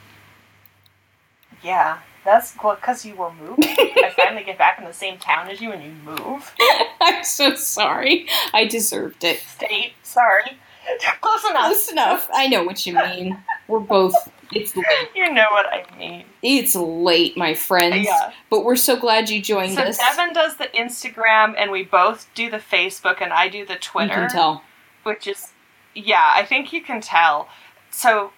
[1.63, 3.65] Yeah, that's because you were moving.
[3.69, 6.55] I finally get back in the same town as you and you move.
[7.01, 8.27] I'm so sorry.
[8.53, 9.41] I deserved it.
[9.41, 10.59] State, sorry.
[11.21, 11.67] Close enough.
[11.67, 12.29] Close enough.
[12.33, 13.39] I know what you mean.
[13.69, 14.15] We're both.
[14.53, 14.87] It's late.
[15.15, 16.25] You know what I mean.
[16.43, 18.05] It's late, my friends.
[18.07, 18.33] Yeah.
[18.51, 19.99] But we're so glad you joined So us.
[19.99, 23.79] Devon does the Instagram, and we both do the Facebook, and I do the you
[23.81, 24.15] Twitter.
[24.15, 24.63] can tell.
[25.03, 25.53] which is
[25.99, 27.49] yeah i think you can tell
[27.91, 28.31] so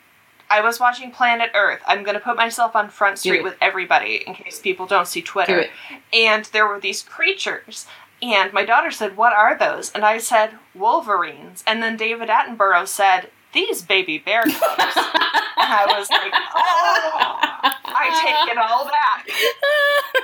[0.48, 4.22] i was watching planet earth i'm going to put myself on front street with everybody
[4.28, 5.70] in case people don't see Do twitter it.
[6.12, 7.88] and there were these creatures
[8.22, 12.86] and my daughter said what are those and i said wolverines and then david attenborough
[12.86, 17.38] said these baby bear cubs and i was like oh
[17.86, 19.26] i take it all back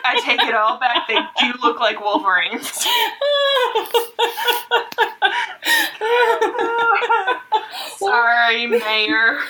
[0.05, 2.71] i take it all back they do look like wolverines
[7.99, 9.41] sorry mayor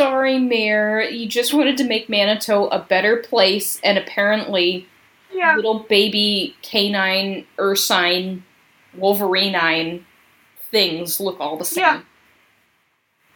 [0.00, 1.02] Sorry, Mayor.
[1.02, 4.86] You just wanted to make Manitou a better place, and apparently,
[5.32, 8.42] yeah little baby canine, ursine,
[8.96, 10.04] wolverinine
[10.70, 11.82] things look all the same.
[11.82, 12.00] Yeah.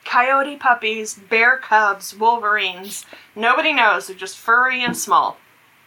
[0.05, 3.05] Coyote puppies, bear cubs, wolverines.
[3.35, 4.07] Nobody knows.
[4.07, 5.37] They're just furry and small.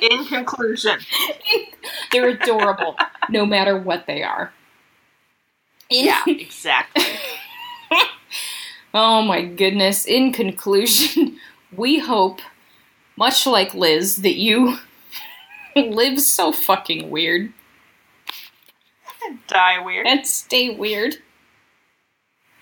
[0.00, 0.98] In conclusion,
[2.10, 2.96] They're adorable,
[3.28, 4.52] no matter what they are.
[5.90, 7.04] Yeah, exactly.
[8.96, 10.06] Oh my goodness.
[10.06, 11.40] In conclusion,
[11.76, 12.40] we hope,
[13.16, 14.78] much like Liz, that you
[15.74, 17.52] live so fucking weird
[19.48, 20.06] Die weird.
[20.06, 21.16] and stay weird.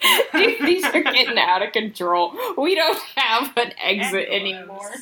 [0.32, 2.34] Dude, these are getting out of control.
[2.56, 4.90] We don't have an exit anymore.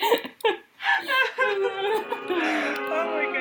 [1.38, 3.31] oh